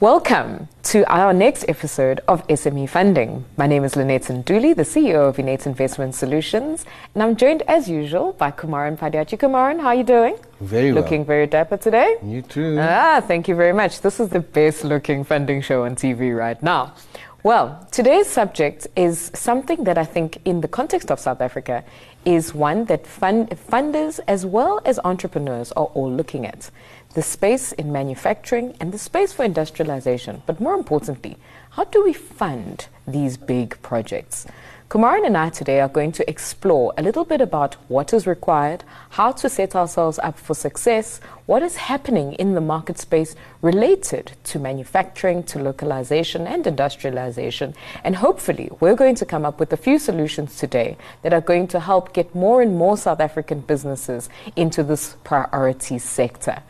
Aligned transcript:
Welcome 0.00 0.68
to 0.84 1.02
our 1.12 1.32
next 1.32 1.64
episode 1.66 2.20
of 2.28 2.46
SME 2.46 2.88
Funding. 2.88 3.44
My 3.56 3.66
name 3.66 3.82
is 3.82 3.96
Lynette 3.96 4.22
Ntuli, 4.22 4.76
the 4.76 4.84
CEO 4.84 5.28
of 5.28 5.40
Innate 5.40 5.66
Investment 5.66 6.14
Solutions, 6.14 6.86
and 7.14 7.22
I'm 7.24 7.34
joined 7.34 7.62
as 7.62 7.90
usual 7.90 8.32
by 8.34 8.52
Kumaran 8.52 8.96
Padayachee. 8.96 9.40
Kumaran, 9.40 9.80
how 9.80 9.88
are 9.88 9.96
you 9.96 10.04
doing? 10.04 10.38
Very 10.60 10.92
well. 10.92 11.02
Looking 11.02 11.24
very 11.24 11.48
dapper 11.48 11.78
today? 11.78 12.14
You 12.22 12.42
too. 12.42 12.76
Ah, 12.78 13.20
thank 13.26 13.48
you 13.48 13.56
very 13.56 13.72
much. 13.72 14.00
This 14.00 14.20
is 14.20 14.28
the 14.28 14.38
best 14.38 14.84
looking 14.84 15.24
funding 15.24 15.62
show 15.62 15.82
on 15.82 15.96
TV 15.96 16.32
right 16.32 16.62
now. 16.62 16.94
Well, 17.42 17.84
today's 17.90 18.28
subject 18.28 18.86
is 18.94 19.32
something 19.34 19.82
that 19.84 19.98
I 19.98 20.04
think, 20.04 20.38
in 20.44 20.60
the 20.60 20.68
context 20.68 21.10
of 21.10 21.18
South 21.18 21.40
Africa, 21.40 21.82
is 22.24 22.54
one 22.54 22.84
that 22.84 23.04
fund, 23.04 23.48
funders 23.50 24.20
as 24.28 24.46
well 24.46 24.80
as 24.84 25.00
entrepreneurs 25.04 25.72
are 25.72 25.86
all 25.86 26.12
looking 26.12 26.46
at 26.46 26.70
the 27.14 27.22
space 27.22 27.72
in 27.72 27.90
manufacturing 27.90 28.76
and 28.80 28.92
the 28.92 28.98
space 28.98 29.32
for 29.32 29.44
industrialization. 29.44 30.42
But 30.46 30.60
more 30.60 30.74
importantly, 30.74 31.36
how 31.70 31.84
do 31.84 32.04
we 32.04 32.12
fund 32.12 32.86
these 33.06 33.36
big 33.36 33.80
projects? 33.82 34.46
Kumaran 34.90 35.26
and 35.26 35.36
I 35.36 35.50
today 35.50 35.80
are 35.80 35.88
going 35.88 36.12
to 36.12 36.30
explore 36.30 36.94
a 36.96 37.02
little 37.02 37.26
bit 37.26 37.42
about 37.42 37.74
what 37.88 38.14
is 38.14 38.26
required, 38.26 38.84
how 39.10 39.32
to 39.32 39.46
set 39.50 39.76
ourselves 39.76 40.18
up 40.20 40.38
for 40.38 40.54
success, 40.54 41.20
what 41.44 41.62
is 41.62 41.76
happening 41.76 42.32
in 42.32 42.54
the 42.54 42.62
market 42.62 42.98
space 42.98 43.36
related 43.60 44.32
to 44.44 44.58
manufacturing, 44.58 45.42
to 45.42 45.58
localization 45.58 46.46
and 46.46 46.66
industrialization. 46.66 47.74
And 48.02 48.16
hopefully, 48.16 48.70
we're 48.80 48.94
going 48.94 49.16
to 49.16 49.26
come 49.26 49.44
up 49.44 49.60
with 49.60 49.74
a 49.74 49.76
few 49.76 49.98
solutions 49.98 50.56
today 50.56 50.96
that 51.20 51.34
are 51.34 51.42
going 51.42 51.68
to 51.68 51.80
help 51.80 52.14
get 52.14 52.34
more 52.34 52.62
and 52.62 52.74
more 52.74 52.96
South 52.96 53.20
African 53.20 53.60
businesses 53.60 54.30
into 54.56 54.82
this 54.82 55.16
priority 55.22 55.98
sector. 55.98 56.62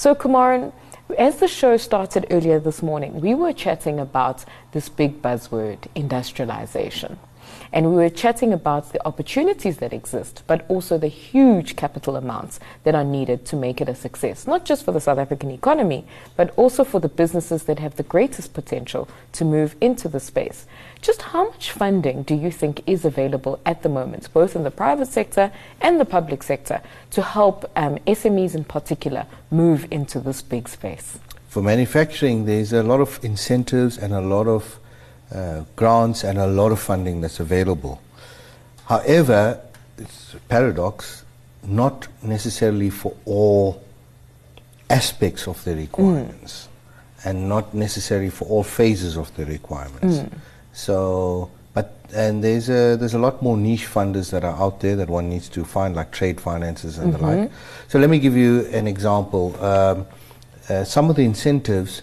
So, 0.00 0.14
Kumaran, 0.14 0.72
as 1.18 1.40
the 1.40 1.46
show 1.46 1.76
started 1.76 2.24
earlier 2.30 2.58
this 2.58 2.82
morning, 2.82 3.20
we 3.20 3.34
were 3.34 3.52
chatting 3.52 4.00
about 4.00 4.46
this 4.72 4.88
big 4.88 5.20
buzzword, 5.20 5.88
industrialization. 5.94 7.18
And 7.72 7.90
we 7.90 7.96
were 7.96 8.10
chatting 8.10 8.52
about 8.52 8.92
the 8.92 9.06
opportunities 9.06 9.76
that 9.76 9.92
exist, 9.92 10.42
but 10.48 10.64
also 10.68 10.98
the 10.98 11.06
huge 11.06 11.76
capital 11.76 12.16
amounts 12.16 12.58
that 12.82 12.96
are 12.96 13.04
needed 13.04 13.44
to 13.46 13.56
make 13.56 13.80
it 13.80 13.88
a 13.88 13.94
success, 13.94 14.46
not 14.46 14.64
just 14.64 14.84
for 14.84 14.90
the 14.90 15.00
South 15.00 15.18
African 15.18 15.52
economy, 15.52 16.04
but 16.36 16.52
also 16.56 16.82
for 16.82 16.98
the 16.98 17.08
businesses 17.08 17.64
that 17.64 17.78
have 17.78 17.94
the 17.94 18.02
greatest 18.02 18.54
potential 18.54 19.08
to 19.32 19.44
move 19.44 19.76
into 19.80 20.08
the 20.08 20.18
space. 20.18 20.66
Just 21.00 21.22
how 21.22 21.50
much 21.50 21.70
funding 21.70 22.24
do 22.24 22.34
you 22.34 22.50
think 22.50 22.82
is 22.88 23.04
available 23.04 23.60
at 23.64 23.82
the 23.82 23.88
moment, 23.88 24.28
both 24.32 24.56
in 24.56 24.64
the 24.64 24.70
private 24.72 25.06
sector 25.06 25.52
and 25.80 26.00
the 26.00 26.04
public 26.04 26.42
sector, 26.42 26.82
to 27.12 27.22
help 27.22 27.70
um, 27.76 27.98
SMEs 28.06 28.56
in 28.56 28.64
particular 28.64 29.26
move 29.50 29.86
into 29.92 30.18
this 30.18 30.42
big 30.42 30.68
space? 30.68 31.20
For 31.46 31.62
manufacturing, 31.62 32.46
there's 32.46 32.72
a 32.72 32.82
lot 32.82 33.00
of 33.00 33.24
incentives 33.24 33.96
and 33.96 34.12
a 34.12 34.20
lot 34.20 34.48
of 34.48 34.79
uh, 35.34 35.64
grants 35.76 36.24
and 36.24 36.38
a 36.38 36.46
lot 36.46 36.72
of 36.72 36.80
funding 36.80 37.20
that's 37.20 37.40
available. 37.40 38.00
However, 38.86 39.60
it's 39.98 40.34
a 40.34 40.40
paradox, 40.40 41.24
not 41.62 42.08
necessarily 42.22 42.90
for 42.90 43.14
all 43.24 43.82
aspects 44.88 45.46
of 45.46 45.62
the 45.64 45.76
requirements 45.76 46.66
mm. 46.66 47.26
and 47.26 47.48
not 47.48 47.72
necessarily 47.72 48.30
for 48.30 48.46
all 48.46 48.64
phases 48.64 49.16
of 49.16 49.34
the 49.36 49.46
requirements. 49.46 50.18
Mm. 50.18 50.32
So, 50.72 51.50
but 51.74 51.94
and 52.12 52.42
there's 52.42 52.68
a 52.68 52.96
there's 52.96 53.14
a 53.14 53.18
lot 53.18 53.42
more 53.42 53.56
niche 53.56 53.86
funders 53.86 54.30
that 54.30 54.42
are 54.42 54.56
out 54.56 54.80
there 54.80 54.96
that 54.96 55.08
one 55.08 55.28
needs 55.28 55.48
to 55.50 55.64
find, 55.64 55.94
like 55.94 56.10
trade 56.10 56.40
finances 56.40 56.98
and 56.98 57.12
mm-hmm. 57.12 57.24
the 57.24 57.42
like. 57.42 57.52
So 57.88 57.98
let 57.98 58.10
me 58.10 58.18
give 58.18 58.36
you 58.36 58.66
an 58.72 58.86
example. 58.86 59.62
Um, 59.64 60.06
uh, 60.68 60.84
some 60.84 61.10
of 61.10 61.16
the 61.16 61.24
incentives 61.24 62.02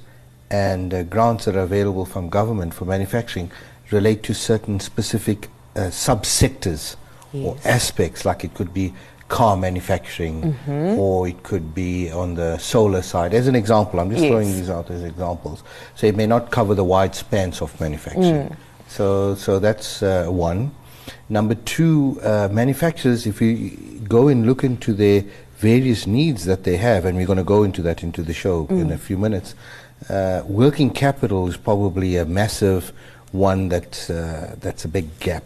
and 0.50 0.94
uh, 0.94 1.04
grants 1.04 1.46
that 1.46 1.56
are 1.56 1.62
available 1.62 2.06
from 2.06 2.30
government 2.30 2.74
for 2.74 2.86
manufacturing 2.86 3.52
relate 3.92 4.24
to 4.24 4.34
certain 4.34 4.80
specific 4.80 5.50
uh, 5.76 5.82
subsectors 5.82 6.96
yes. 7.34 7.46
or 7.46 7.58
aspects, 7.66 8.26
like 8.26 8.44
it 8.44 8.54
could 8.54 8.74
be 8.74 8.94
car 9.28 9.58
manufacturing 9.58 10.42
mm-hmm. 10.42 11.00
or 11.00 11.28
it 11.28 11.44
could 11.44 11.76
be 11.76 12.10
on 12.12 12.36
the 12.36 12.58
solar 12.58 13.02
side. 13.02 13.34
As 13.34 13.48
an 13.48 13.56
example, 13.56 14.00
I'm 14.00 14.10
just 14.10 14.24
yes. 14.24 14.32
throwing 14.32 14.52
these 14.52 14.70
out 14.70 14.90
as 14.90 15.04
examples. 15.04 15.64
So 15.96 16.08
it 16.08 16.16
may 16.16 16.28
not 16.28 16.50
cover 16.52 16.76
the 16.76 16.84
wide 16.84 17.14
spans 17.14 17.62
of 17.62 17.80
manufacturing. 17.80 18.50
Mm. 18.50 18.56
So, 18.88 19.36
so 19.36 19.60
that's 19.60 20.02
uh, 20.02 20.28
one. 20.28 20.72
Number 21.30 21.56
two, 21.56 22.20
uh, 22.24 22.48
manufacturers, 22.52 23.28
if 23.28 23.42
you 23.42 23.72
go 24.08 24.30
and 24.30 24.46
look 24.46 24.64
into 24.64 24.94
their 24.94 25.26
various 25.58 26.08
needs 26.08 26.46
that 26.46 26.64
they 26.64 26.78
have, 26.78 27.04
and 27.04 27.18
we're 27.18 27.26
going 27.26 27.38
to 27.38 27.44
go 27.44 27.64
into 27.64 27.82
that 27.82 28.04
into 28.04 28.22
the 28.22 28.34
show 28.34 28.66
mm. 28.68 28.80
in 28.80 28.92
a 28.92 28.98
few 28.98 29.18
minutes, 29.18 29.56
uh, 30.10 30.44
working 30.46 30.90
capital 30.90 31.48
is 31.48 31.58
probably 31.58 32.18
a 32.18 32.26
massive 32.26 32.92
one 33.32 33.70
that, 33.70 34.10
uh, 34.10 34.56
that's 34.60 34.86
a 34.86 34.88
big 34.88 35.20
gap. 35.20 35.44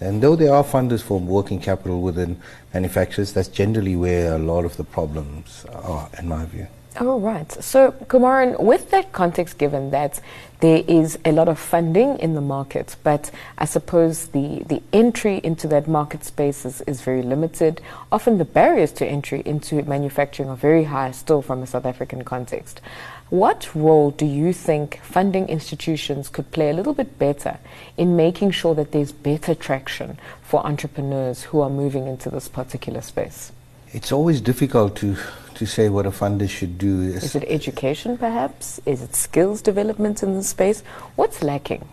And 0.00 0.22
though 0.22 0.34
there 0.34 0.54
are 0.54 0.64
funders 0.64 1.02
for 1.02 1.20
working 1.20 1.60
capital 1.60 2.00
within 2.00 2.40
manufacturers, 2.72 3.32
that's 3.32 3.48
generally 3.48 3.96
where 3.96 4.34
a 4.34 4.38
lot 4.38 4.64
of 4.64 4.76
the 4.76 4.84
problems 4.84 5.66
are, 5.72 6.08
in 6.18 6.28
my 6.28 6.46
view. 6.46 6.66
Oh, 7.02 7.18
right. 7.18 7.50
So, 7.50 7.92
Kumaran, 7.92 8.60
with 8.60 8.90
that 8.90 9.10
context 9.10 9.56
given 9.56 9.88
that 9.90 10.20
there 10.60 10.84
is 10.86 11.18
a 11.24 11.32
lot 11.32 11.48
of 11.48 11.58
funding 11.58 12.18
in 12.18 12.34
the 12.34 12.42
market, 12.42 12.96
but 13.02 13.30
I 13.56 13.64
suppose 13.64 14.28
the, 14.28 14.62
the 14.66 14.82
entry 14.92 15.40
into 15.42 15.66
that 15.68 15.88
market 15.88 16.24
space 16.24 16.66
is, 16.66 16.82
is 16.82 17.00
very 17.00 17.22
limited. 17.22 17.80
Often 18.12 18.36
the 18.36 18.44
barriers 18.44 18.92
to 18.92 19.06
entry 19.06 19.42
into 19.46 19.82
manufacturing 19.84 20.50
are 20.50 20.56
very 20.56 20.84
high 20.84 21.12
still 21.12 21.40
from 21.40 21.62
a 21.62 21.66
South 21.66 21.86
African 21.86 22.22
context. 22.22 22.82
What 23.30 23.74
role 23.74 24.10
do 24.10 24.26
you 24.26 24.52
think 24.52 25.00
funding 25.02 25.48
institutions 25.48 26.28
could 26.28 26.50
play 26.50 26.68
a 26.68 26.74
little 26.74 26.92
bit 26.92 27.18
better 27.18 27.56
in 27.96 28.14
making 28.14 28.50
sure 28.50 28.74
that 28.74 28.92
there's 28.92 29.12
better 29.12 29.54
traction 29.54 30.18
for 30.42 30.66
entrepreneurs 30.66 31.44
who 31.44 31.62
are 31.62 31.70
moving 31.70 32.06
into 32.06 32.28
this 32.28 32.48
particular 32.48 33.00
space? 33.00 33.52
It's 33.92 34.12
always 34.12 34.40
difficult 34.40 34.96
to, 34.96 35.16
to 35.54 35.66
say 35.66 35.88
what 35.88 36.06
a 36.06 36.10
funder 36.10 36.48
should 36.48 36.78
do. 36.78 37.02
Is 37.02 37.34
it 37.34 37.44
education, 37.48 38.16
perhaps? 38.16 38.80
Is 38.86 39.02
it 39.02 39.16
skills 39.16 39.60
development 39.60 40.22
in 40.22 40.34
the 40.34 40.44
space? 40.44 40.82
What's 41.16 41.42
lacking? 41.42 41.88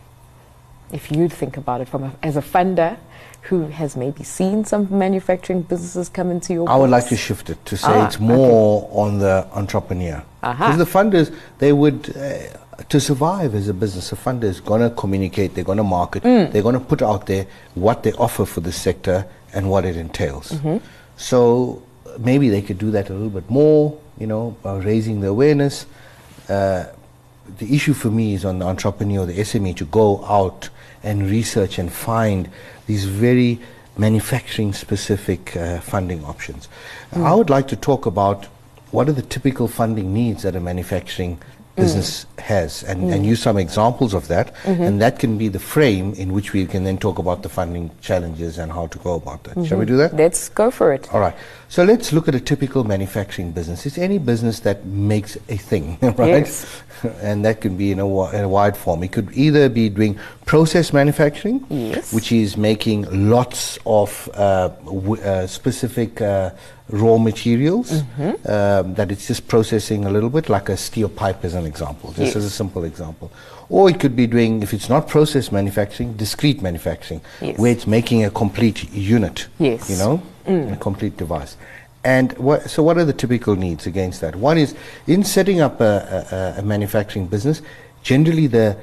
If 0.92 1.12
you 1.12 1.28
think 1.28 1.58
about 1.58 1.82
it 1.82 1.90
from 1.90 2.04
a, 2.04 2.16
as 2.22 2.38
a 2.38 2.42
funder 2.42 2.98
who 3.42 3.68
has 3.68 3.96
maybe 3.96 4.24
seen 4.24 4.64
some 4.66 4.88
manufacturing 4.96 5.62
businesses 5.62 6.10
come 6.10 6.30
into 6.30 6.54
your 6.54 6.70
I 6.70 6.76
would 6.76 6.90
like 6.90 7.08
to 7.08 7.18
shift 7.18 7.50
it 7.50 7.66
to 7.66 7.78
say 7.78 7.88
ah, 7.90 8.06
it's 8.06 8.20
more 8.20 8.84
okay. 8.84 8.94
on 8.94 9.20
the 9.20 9.48
entrepreneur. 9.54 10.24
Because 10.42 10.78
the 10.78 10.86
funders, 10.86 11.34
they 11.60 11.74
would, 11.74 12.16
uh, 12.16 12.84
to 12.90 13.00
survive 13.00 13.56
as 13.56 13.68
a 13.70 13.74
business, 13.74 14.12
a 14.12 14.16
funder 14.16 14.44
is 14.44 14.60
going 14.60 14.82
to 14.82 14.90
communicate, 14.96 15.56
they're 15.56 15.64
going 15.64 15.78
to 15.78 15.84
market, 15.84 16.24
mm. 16.24 16.52
they're 16.52 16.62
going 16.62 16.78
to 16.78 16.86
put 16.86 17.02
out 17.02 17.26
there 17.26 17.48
what 17.76 18.04
they 18.04 18.14
offer 18.14 18.46
for 18.46 18.60
the 18.62 18.72
sector 18.72 19.26
and 19.54 19.70
what 19.70 19.86
it 19.86 19.98
entails. 19.98 20.52
Mm-hmm. 20.52 20.78
So 21.16 21.82
maybe 22.20 22.50
they 22.50 22.62
could 22.62 22.78
do 22.78 22.92
that 22.92 23.10
a 23.10 23.14
little 23.14 23.30
bit 23.30 23.50
more, 23.50 24.00
you 24.18 24.28
know, 24.28 24.56
by 24.64 24.78
raising 24.78 25.22
the 25.22 25.28
awareness. 25.28 25.86
Uh, 26.50 26.86
the 27.60 27.74
issue 27.74 27.94
for 27.94 28.10
me 28.10 28.34
is 28.34 28.44
on 28.44 28.60
the 28.60 28.66
entrepreneur, 28.66 29.26
the 29.26 29.34
SME, 29.34 29.76
to 29.78 29.86
go 29.86 30.24
out 30.26 30.70
and 31.04 31.30
research 31.30 31.80
and 31.80 31.92
find 31.92 32.50
these 32.88 33.06
very 33.06 33.60
manufacturing 33.98 34.74
specific 34.74 35.56
uh, 35.56 35.80
funding 35.80 36.24
options. 36.26 36.68
Mm. 37.12 37.26
I 37.26 37.34
would 37.34 37.50
like 37.50 37.68
to 37.70 37.76
talk 37.76 38.06
about 38.06 38.46
what 38.92 39.10
are 39.10 39.14
the 39.14 39.22
typical 39.22 39.68
funding 39.68 40.14
needs 40.14 40.44
that 40.44 40.56
a 40.56 40.60
manufacturing 40.60 41.40
business 41.78 42.26
mm. 42.26 42.42
has 42.42 42.84
and, 42.84 43.04
mm. 43.04 43.14
and 43.14 43.26
use 43.26 43.42
some 43.42 43.58
examples 43.58 44.14
of 44.14 44.28
that 44.28 44.54
mm-hmm. 44.64 44.82
and 44.82 45.02
that 45.02 45.20
can 45.20 45.38
be 45.38 45.48
the 45.48 45.60
frame 45.60 46.14
in 46.16 46.34
which 46.34 46.52
we 46.52 46.66
can 46.66 46.84
then 46.84 46.98
talk 46.98 47.20
about 47.20 47.44
the 47.44 47.50
funding 47.50 47.90
challenges 48.02 48.58
and 48.58 48.72
how 48.72 48.88
to 48.88 48.98
go 49.00 49.16
about 49.16 49.44
that. 49.44 49.52
Mm-hmm. 49.52 49.66
Shall 49.66 49.78
we 49.78 49.86
mm-hmm. 49.86 49.94
do 49.94 49.98
that? 49.98 50.16
Let's 50.16 50.50
go 50.50 50.72
for 50.72 50.92
it. 50.92 51.14
All 51.14 51.20
right. 51.20 51.36
So 51.70 51.84
let's 51.84 52.12
look 52.12 52.28
at 52.28 52.36
a 52.36 52.40
typical 52.40 52.84
manufacturing 52.84 53.52
business. 53.52 53.86
It's 53.86 53.98
any 53.98 54.18
business 54.18 54.62
that 54.62 54.86
makes 54.86 55.38
a 55.50 55.58
thing, 55.58 55.98
right? 56.02 56.46
Yes. 56.46 56.84
and 57.22 57.46
that 57.46 57.62
can 57.62 57.78
be 57.78 57.92
in 57.92 58.00
a, 58.00 58.30
in 58.32 58.44
a 58.44 58.50
wide 58.50 58.76
form. 58.76 59.04
It 59.04 59.12
could 59.12 59.30
either 59.34 59.70
be 59.70 59.90
doing 59.90 60.20
process 60.46 60.94
manufacturing, 60.94 61.66
yes. 61.70 62.14
which 62.14 62.32
is 62.32 62.58
making 62.58 63.30
lots 63.30 63.78
of 63.86 64.30
uh, 64.34 64.70
w- 64.86 65.22
uh, 65.22 65.48
specific 65.48 66.22
uh, 66.22 66.52
raw 66.90 67.18
materials 67.18 67.92
mm-hmm. 67.92 68.50
um, 68.50 68.94
that 68.96 69.12
it's 69.12 69.28
just 69.28 69.48
processing 69.48 70.06
a 70.06 70.10
little 70.10 70.30
bit, 70.30 70.50
like 70.50 70.70
a 70.70 70.78
steel 70.78 71.10
pipe 71.10 71.44
as 71.44 71.54
an 71.54 71.66
example, 71.66 72.10
just 72.12 72.28
yes. 72.28 72.36
as 72.38 72.46
a 72.46 72.50
simple 72.50 72.84
example. 72.84 73.32
Or 73.70 73.90
it 73.90 74.00
could 74.00 74.16
be 74.16 74.28
doing, 74.28 74.64
if 74.64 74.74
it's 74.74 74.88
not 74.88 75.08
process 75.08 75.52
manufacturing, 75.52 76.14
discrete 76.14 76.62
manufacturing, 76.62 77.22
yes. 77.42 77.60
where 77.60 77.72
it's 77.72 77.86
making 77.86 78.24
a 78.24 78.30
complete 78.30 78.92
unit, 78.94 79.48
yes. 79.60 79.90
you 79.90 79.98
know, 79.98 80.22
mm. 80.46 80.74
a 80.74 80.78
complete 80.78 81.18
device. 81.18 81.58
And 82.04 82.32
what, 82.38 82.70
so, 82.70 82.84
what 82.84 82.98
are 82.98 83.04
the 83.04 83.12
typical 83.12 83.58
needs 83.58 83.86
against 83.86 84.22
that? 84.22 84.36
One 84.38 84.58
is 84.58 84.76
in 85.08 85.26
setting 85.26 85.60
up 85.60 85.82
a, 85.82 86.56
a, 86.58 86.60
a 86.60 86.62
manufacturing 86.64 87.28
business, 87.28 87.62
generally 88.02 88.48
the 88.48 88.78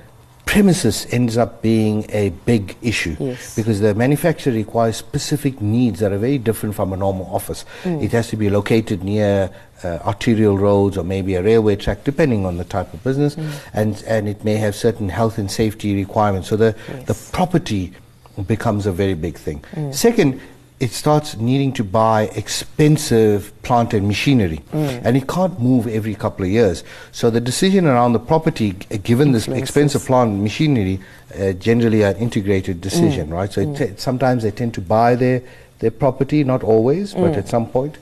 premises 0.47 1.07
ends 1.11 1.37
up 1.37 1.63
being 1.63 2.05
a 2.11 2.31
big 2.45 2.77
issue 2.83 3.17
Yes. 3.19 3.57
because 3.57 3.81
the 3.81 3.95
manufacturer 3.95 4.53
requires 4.53 4.97
specific 4.97 5.61
needs 5.61 6.01
that 6.01 6.13
are 6.13 6.19
very 6.19 6.39
different 6.39 6.75
from 6.75 6.93
a 6.93 6.97
normal 6.97 7.27
office. 7.35 7.65
It 7.85 8.13
has 8.13 8.29
to 8.29 8.37
be 8.37 8.51
located 8.51 9.03
near 9.03 9.51
uh, 9.83 9.99
arterial 10.05 10.57
roads 10.59 10.97
or 10.97 11.05
maybe 11.05 11.35
a 11.35 11.43
railway 11.43 11.77
track, 11.77 12.05
depending 12.05 12.47
on 12.47 12.57
the 12.59 12.65
type 12.65 12.93
of 12.95 13.03
business, 13.03 13.37
and 13.73 14.03
and 14.07 14.29
it 14.29 14.45
may 14.45 14.57
have 14.57 14.75
certain 14.75 15.09
health 15.09 15.39
and 15.39 15.51
safety 15.51 15.95
requirements. 15.95 16.49
So 16.49 16.57
the 16.57 16.75
the 17.07 17.15
property 17.33 17.93
becomes 18.47 18.87
a 18.87 18.93
very 18.93 19.15
big 19.15 19.37
thing. 19.39 19.63
Second, 19.93 20.41
it 20.81 20.91
starts 20.91 21.37
needing 21.37 21.73
to 21.73 21.85
buy 21.85 22.23
expensive 22.35 23.53
plant 23.63 23.95
and 23.95 24.09
machinery, 24.09 24.61
mm. 24.73 25.03
and 25.05 25.17
it 25.17 25.29
can't 25.29 25.61
move 25.61 25.87
every 25.87 26.15
couple 26.15 26.45
of 26.45 26.51
years. 26.51 26.83
So 27.13 27.31
the 27.31 27.41
decision 27.41 27.87
around 27.87 28.13
the 28.13 28.19
property, 28.19 28.73
g- 28.73 28.87
uh, 28.91 28.99
given 29.03 29.33
this 29.33 29.47
expensive 29.49 30.05
plant 30.05 30.33
and 30.33 30.43
machinery, 30.43 31.01
uh, 31.39 31.53
generally 31.53 32.03
an 32.03 32.17
integrated 32.17 32.81
decision, 32.81 33.29
mm. 33.29 33.33
right? 33.33 33.53
So 33.53 33.61
it 33.61 33.69
mm. 33.69 33.79
t- 33.79 33.95
sometimes 33.97 34.43
they 34.43 34.51
tend 34.51 34.75
to 34.75 34.81
buy 34.81 35.15
their 35.15 35.43
their 35.79 35.91
property, 35.91 36.45
not 36.45 36.63
always, 36.63 37.15
but 37.15 37.35
at 37.35 37.49
some 37.49 37.67
point. 37.67 37.99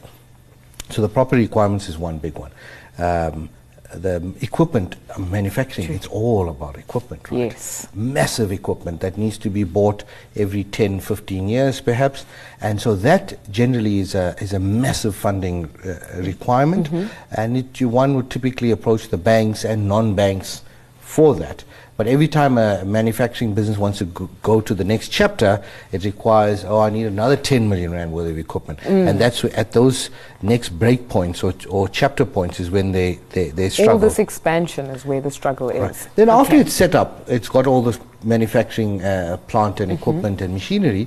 So 0.90 1.02
the 1.02 1.08
property 1.08 1.42
requirements 1.42 1.88
is 1.88 1.98
one 1.98 2.18
big 2.18 2.38
one. 2.38 2.52
Um, 2.98 3.48
the 3.94 4.32
equipment 4.40 4.96
uh, 5.10 5.18
manufacturing, 5.20 5.92
it's 5.92 6.06
all 6.06 6.48
about 6.48 6.76
equipment, 6.76 7.30
right? 7.30 7.50
Yes. 7.50 7.88
Massive 7.94 8.52
equipment 8.52 9.00
that 9.00 9.18
needs 9.18 9.38
to 9.38 9.50
be 9.50 9.64
bought 9.64 10.04
every 10.36 10.64
10, 10.64 11.00
15 11.00 11.48
years 11.48 11.80
perhaps. 11.80 12.24
And 12.60 12.80
so 12.80 12.94
that 12.96 13.50
generally 13.50 13.98
is 13.98 14.14
a, 14.14 14.34
is 14.40 14.52
a 14.52 14.58
massive 14.58 15.14
funding 15.14 15.70
uh, 15.84 15.98
requirement. 16.16 16.88
And 17.30 17.56
it, 17.56 17.80
you, 17.80 17.88
one 17.88 18.14
would 18.14 18.30
typically 18.30 18.70
approach 18.70 19.08
the 19.08 19.18
banks 19.18 19.64
and 19.64 19.88
non-banks 19.88 20.62
for 21.00 21.34
that. 21.36 21.64
But 22.02 22.10
every 22.10 22.26
time 22.26 22.58
a 22.58 22.84
manufacturing 22.84 23.54
business 23.54 23.78
wants 23.78 23.99
to 23.99 24.06
go, 24.43 24.60
to 24.60 24.75
the 24.75 24.82
next 24.82 25.10
chapter, 25.10 25.62
it 25.93 26.04
requires, 26.04 26.64
oh, 26.64 26.81
I 26.81 26.90
need 26.90 27.06
another 27.06 27.37
10 27.37 27.69
million 27.69 27.93
rand 27.93 28.12
worth 28.12 28.28
of 28.28 28.38
equipment. 28.38 28.81
And 28.84 29.20
that's 29.20 29.44
at 29.44 29.70
those 29.70 30.10
next 30.43 30.70
break 30.70 31.08
points 31.08 31.44
or, 31.44 31.54
or 31.69 31.88
chapter 31.88 32.25
points 32.25 32.58
is 32.58 32.72
when 32.72 32.90
they, 32.90 33.20
they, 33.31 33.50
they 33.50 33.69
struggle. 33.69 33.93
All 33.93 33.99
this 34.00 34.19
expansion 34.19 34.87
is 34.87 35.04
where 35.04 35.20
the 35.20 35.31
struggle 35.31 35.70
is. 35.70 35.81
Right. 35.81 36.08
Then 36.16 36.28
after 36.28 36.56
it's 36.56 36.72
set 36.72 36.96
up, 36.96 37.22
it's 37.28 37.49
got 37.49 37.69
all 37.69 37.82
the 37.82 37.96
manufacturing 38.25 39.00
uh, 39.00 39.37
plant 39.46 39.78
and 39.78 39.93
equipment 39.93 40.40
and 40.40 40.54
machinery, 40.54 41.06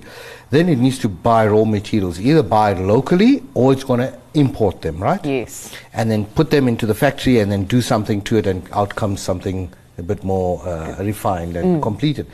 then 0.50 0.70
it 0.70 0.78
needs 0.78 0.98
to 1.00 1.10
buy 1.10 1.46
raw 1.46 1.66
materials, 1.66 2.22
either 2.22 2.42
buy 2.42 2.72
it 2.72 2.80
locally 2.80 3.44
or 3.54 3.74
it's 3.74 3.84
going 3.84 4.00
to 4.00 4.18
import 4.34 4.82
them, 4.82 5.04
right? 5.04 5.26
Yes. 5.26 5.76
And 5.92 6.10
then 6.10 6.24
put 6.24 6.52
them 6.52 6.70
into 6.70 6.86
the 6.86 6.96
factory 6.96 7.40
and 7.40 7.52
then 7.52 7.66
do 7.66 7.82
something 7.82 8.22
to 8.22 8.38
it 8.38 8.48
and 8.48 8.66
out 8.72 8.96
comes 8.96 9.20
something 9.20 9.74
a 9.98 10.04
bit 10.04 10.24
more 10.24 10.66
uh, 10.68 11.04
refined 11.04 11.56
and 11.56 11.82
completed. 11.82 12.28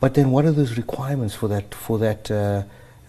But 0.00 0.14
then 0.14 0.30
what 0.30 0.44
are 0.44 0.52
those 0.52 0.76
requirements 0.76 1.34
for 1.34 1.48
that, 1.48 1.74
for 1.74 1.98
that 1.98 2.30
uh, 2.30 2.62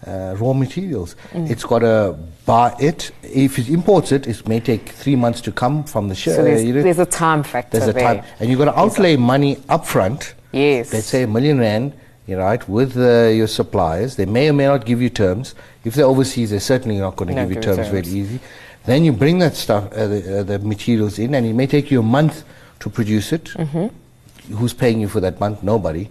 uh, 0.06 0.36
raw 0.38 0.52
materials? 0.52 1.16
It's 1.32 1.64
got 1.64 1.80
to 1.80 2.18
buy 2.44 2.74
it. 2.78 3.12
If 3.22 3.58
it 3.58 3.68
imports 3.68 4.12
it, 4.12 4.26
it 4.26 4.46
may 4.46 4.60
take 4.60 4.90
three 4.90 5.16
months 5.16 5.40
to 5.42 5.52
come 5.52 5.84
from 5.84 6.08
the 6.08 6.14
ship. 6.14 6.36
So 6.36 6.44
there's, 6.44 6.62
there's 6.62 6.98
a 6.98 7.06
time 7.06 7.42
factor 7.42 7.78
There's 7.78 7.88
a 7.88 7.92
there. 7.92 8.16
time, 8.16 8.24
and 8.40 8.50
you've 8.50 8.58
got 8.58 8.66
to 8.66 8.78
outlay 8.78 9.16
money 9.16 9.56
upfront. 9.68 10.34
Yes. 10.52 10.92
Let's 10.92 11.06
say 11.06 11.22
a 11.22 11.26
million 11.26 11.58
rand, 11.58 11.94
you 12.26 12.36
right, 12.36 12.68
with 12.68 12.96
uh, 12.96 13.28
your 13.28 13.46
suppliers. 13.46 14.16
They 14.16 14.26
may 14.26 14.50
or 14.50 14.52
may 14.52 14.66
not 14.66 14.84
give 14.84 15.00
you 15.00 15.08
terms. 15.08 15.54
If 15.84 15.94
they're 15.94 16.04
overseas, 16.04 16.50
they're 16.50 16.60
certainly 16.60 16.98
not 16.98 17.16
going 17.16 17.34
to 17.34 17.40
give 17.40 17.50
you 17.50 17.56
you 17.56 17.62
terms 17.62 17.88
very 17.88 18.06
easy. 18.06 18.38
Then 18.84 19.04
you 19.04 19.12
bring 19.12 19.38
that 19.38 19.54
stuff, 19.54 19.92
uh, 19.92 20.08
the, 20.08 20.40
uh, 20.40 20.42
the 20.42 20.58
materials 20.58 21.18
in, 21.18 21.34
and 21.34 21.46
it 21.46 21.54
may 21.54 21.66
take 21.66 21.90
you 21.90 22.00
a 22.00 22.02
month 22.02 22.44
to 22.82 22.90
produce 22.90 23.32
it. 23.32 23.44
Mm-hmm. 23.54 24.54
Who's 24.54 24.74
paying 24.74 25.00
you 25.00 25.08
for 25.08 25.20
that 25.20 25.38
month? 25.40 25.62
Nobody. 25.62 26.08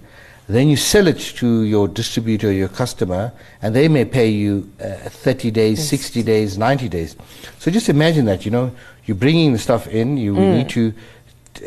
Then 0.47 0.67
you 0.69 0.77
sell 0.77 1.07
it 1.07 1.19
to 1.37 1.63
your 1.63 1.87
distributor, 1.87 2.51
your 2.51 2.67
customer, 2.69 3.31
and 3.61 3.75
they 3.75 3.87
may 3.87 4.05
pay 4.05 4.29
you 4.29 4.69
uh, 4.81 5.09
30 5.09 5.51
days, 5.51 5.87
60 5.87 6.23
days, 6.23 6.57
90 6.57 6.89
days. 6.89 7.15
So 7.59 7.71
just 7.71 7.89
imagine 7.89 8.25
that, 8.25 8.45
you 8.45 8.51
know, 8.51 8.71
you're 9.05 9.15
bringing 9.17 9.53
the 9.53 9.59
stuff 9.59 9.87
in, 9.87 10.17
you 10.17 10.33
Mm. 10.33 10.57
need 10.57 10.69
to 10.69 10.93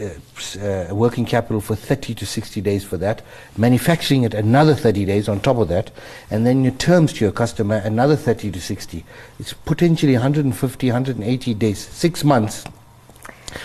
uh, 0.01 0.89
uh, 0.91 0.95
working 0.95 1.25
capital 1.27 1.61
for 1.61 1.77
30 1.77 2.15
to 2.15 2.27
60 2.27 2.61
days 2.63 2.83
for 2.85 2.97
that, 2.97 3.23
manufacturing 3.57 4.25
it 4.25 4.35
another 4.35 4.75
30 4.75 5.05
days 5.05 5.29
on 5.29 5.41
top 5.41 5.59
of 5.59 5.69
that, 5.69 5.91
and 6.31 6.47
then 6.47 6.65
your 6.65 6.73
terms 6.73 7.13
to 7.13 7.25
your 7.25 7.33
customer 7.33 7.77
another 7.85 8.17
30 8.17 8.51
to 8.51 8.61
60. 8.61 9.05
It's 9.39 9.53
potentially 9.53 10.15
150, 10.15 10.87
180 10.91 11.55
days, 11.55 11.79
six 11.79 12.25
months 12.25 12.65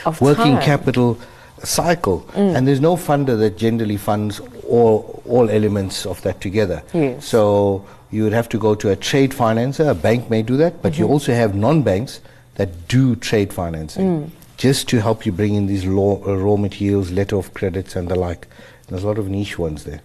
Of 0.05 0.21
working 0.21 0.55
time. 0.55 0.61
capital 0.61 1.19
cycle. 1.63 2.21
Mm. 2.33 2.55
And 2.55 2.67
there's 2.67 2.81
no 2.81 2.95
funder 2.95 3.37
that 3.39 3.57
generally 3.57 3.97
funds 3.97 4.39
all, 4.67 5.21
all 5.25 5.49
elements 5.49 6.05
of 6.05 6.21
that 6.21 6.41
together. 6.41 6.83
Yes. 6.93 7.25
So 7.25 7.85
you 8.11 8.23
would 8.23 8.33
have 8.33 8.49
to 8.49 8.57
go 8.57 8.75
to 8.75 8.89
a 8.89 8.95
trade 8.95 9.31
financer, 9.31 9.89
a 9.89 9.95
bank 9.95 10.29
may 10.29 10.41
do 10.41 10.57
that, 10.57 10.81
but 10.81 10.97
you 10.97 11.05
mm-hmm. 11.05 11.13
also 11.13 11.33
have 11.33 11.55
non-banks 11.55 12.21
that 12.55 12.87
do 12.87 13.15
trade 13.15 13.53
financing 13.53 14.23
mm. 14.23 14.29
just 14.57 14.89
to 14.89 15.01
help 15.01 15.25
you 15.25 15.31
bring 15.31 15.55
in 15.55 15.67
these 15.67 15.85
law, 15.85 16.21
uh, 16.25 16.35
raw 16.35 16.55
materials, 16.55 17.11
letter 17.11 17.37
of 17.37 17.53
credits 17.53 17.95
and 17.95 18.09
the 18.09 18.15
like. 18.15 18.47
There's 18.87 19.03
a 19.03 19.07
lot 19.07 19.19
of 19.19 19.29
niche 19.29 19.59
ones 19.59 19.83
there. 19.83 20.01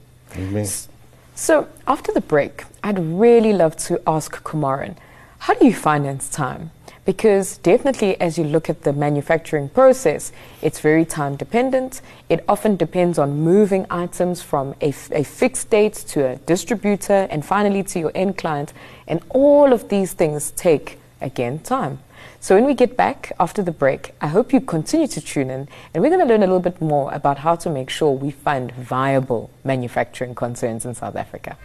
So 1.35 1.69
after 1.87 2.13
the 2.13 2.21
break, 2.21 2.65
I'd 2.83 2.99
really 2.99 3.53
love 3.53 3.77
to 3.89 4.01
ask 4.07 4.43
Kumaran, 4.45 4.97
how 5.41 5.55
do 5.55 5.67
you 5.67 5.75
finance 5.75 6.29
time? 6.29 6.71
Because 7.05 7.59
definitely, 7.59 8.19
as 8.19 8.39
you 8.39 8.45
look 8.45 8.71
at 8.71 8.83
the 8.83 8.93
manufacturing 8.93 9.69
process, 9.69 10.33
it's 10.63 10.81
very 10.81 11.05
time 11.05 11.37
dependent. 11.37 12.01
It 12.31 12.43
often 12.49 12.77
depends 12.77 13.19
on 13.19 13.41
moving 13.41 13.85
items 13.91 14.41
from 14.41 14.75
a, 14.81 14.89
f- 14.89 15.11
a 15.13 15.23
fixed 15.23 15.69
date 15.69 15.95
to 16.09 16.27
a 16.27 16.37
distributor 16.37 17.29
and 17.31 17.45
finally 17.45 17.83
to 17.83 17.99
your 17.99 18.13
end 18.15 18.39
client. 18.39 18.73
And 19.07 19.21
all 19.29 19.75
of 19.75 19.91
these 19.91 20.15
things 20.15 20.51
take, 20.53 20.99
again, 21.21 21.59
time. 21.59 21.99
So 22.41 22.55
when 22.55 22.65
we 22.65 22.75
get 22.75 22.97
back 22.97 23.33
after 23.39 23.63
the 23.63 23.73
break, 23.73 24.15
I 24.21 24.29
hope 24.29 24.53
you 24.53 24.61
continue 24.61 25.07
to 25.09 25.21
tune 25.21 25.51
in 25.51 25.69
and 25.93 26.03
we're 26.03 26.11
going 26.11 26.21
to 26.21 26.27
learn 26.27 26.43
a 26.43 26.47
little 26.47 26.61
bit 26.61 26.81
more 26.81 27.13
about 27.13 27.39
how 27.39 27.55
to 27.57 27.71
make 27.71 27.91
sure 27.91 28.13
we 28.13 28.31
fund 28.31 28.73
viable 28.73 29.51
manufacturing 29.63 30.35
concerns 30.35 30.85
in 30.85 30.95
South 30.95 31.17
Africa. 31.17 31.57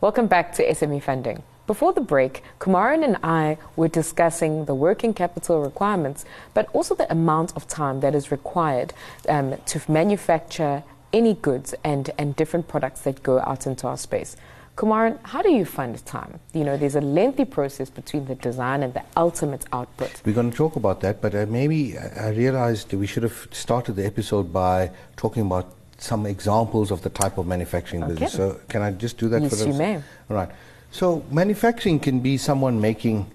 Welcome 0.00 0.28
back 0.28 0.52
to 0.52 0.64
SME 0.64 1.02
Funding. 1.02 1.42
Before 1.66 1.92
the 1.92 2.00
break, 2.00 2.44
Kumaran 2.60 3.02
and 3.02 3.16
I 3.20 3.58
were 3.74 3.88
discussing 3.88 4.66
the 4.66 4.74
working 4.74 5.12
capital 5.12 5.60
requirements, 5.60 6.24
but 6.54 6.68
also 6.72 6.94
the 6.94 7.10
amount 7.10 7.56
of 7.56 7.66
time 7.66 7.98
that 7.98 8.14
is 8.14 8.30
required 8.30 8.94
um, 9.28 9.56
to 9.66 9.90
manufacture 9.90 10.84
any 11.12 11.34
goods 11.34 11.74
and, 11.82 12.12
and 12.16 12.36
different 12.36 12.68
products 12.68 13.00
that 13.00 13.24
go 13.24 13.40
out 13.40 13.66
into 13.66 13.88
our 13.88 13.96
space. 13.96 14.36
Kumaran, 14.76 15.18
how 15.24 15.42
do 15.42 15.50
you 15.50 15.64
find 15.64 16.06
time? 16.06 16.38
You 16.54 16.62
know, 16.62 16.76
there's 16.76 16.94
a 16.94 17.00
lengthy 17.00 17.44
process 17.44 17.90
between 17.90 18.26
the 18.26 18.36
design 18.36 18.84
and 18.84 18.94
the 18.94 19.02
ultimate 19.16 19.64
output. 19.72 20.22
We're 20.24 20.32
going 20.32 20.52
to 20.52 20.56
talk 20.56 20.76
about 20.76 21.00
that, 21.00 21.20
but 21.20 21.34
uh, 21.34 21.46
maybe 21.48 21.98
I 21.98 22.26
I 22.26 22.28
realized 22.28 22.92
we 22.92 23.08
should 23.08 23.24
have 23.24 23.48
started 23.50 23.96
the 23.96 24.06
episode 24.06 24.52
by 24.52 24.92
talking 25.16 25.42
about 25.42 25.74
some 25.98 26.26
examples 26.26 26.90
of 26.90 27.02
the 27.02 27.10
type 27.10 27.38
of 27.38 27.46
manufacturing 27.46 28.06
business. 28.06 28.32
So, 28.32 28.60
can 28.68 28.82
I 28.82 28.92
just 28.92 29.18
do 29.18 29.28
that 29.28 29.42
Yes, 29.42 29.58
for 29.58 29.64
you 29.66 29.72
us? 29.72 29.78
may. 29.78 29.96
All 29.96 30.36
right. 30.36 30.48
So, 30.90 31.22
manufacturing 31.30 31.98
can 32.00 32.20
be 32.20 32.38
someone 32.38 32.80
making, 32.80 33.30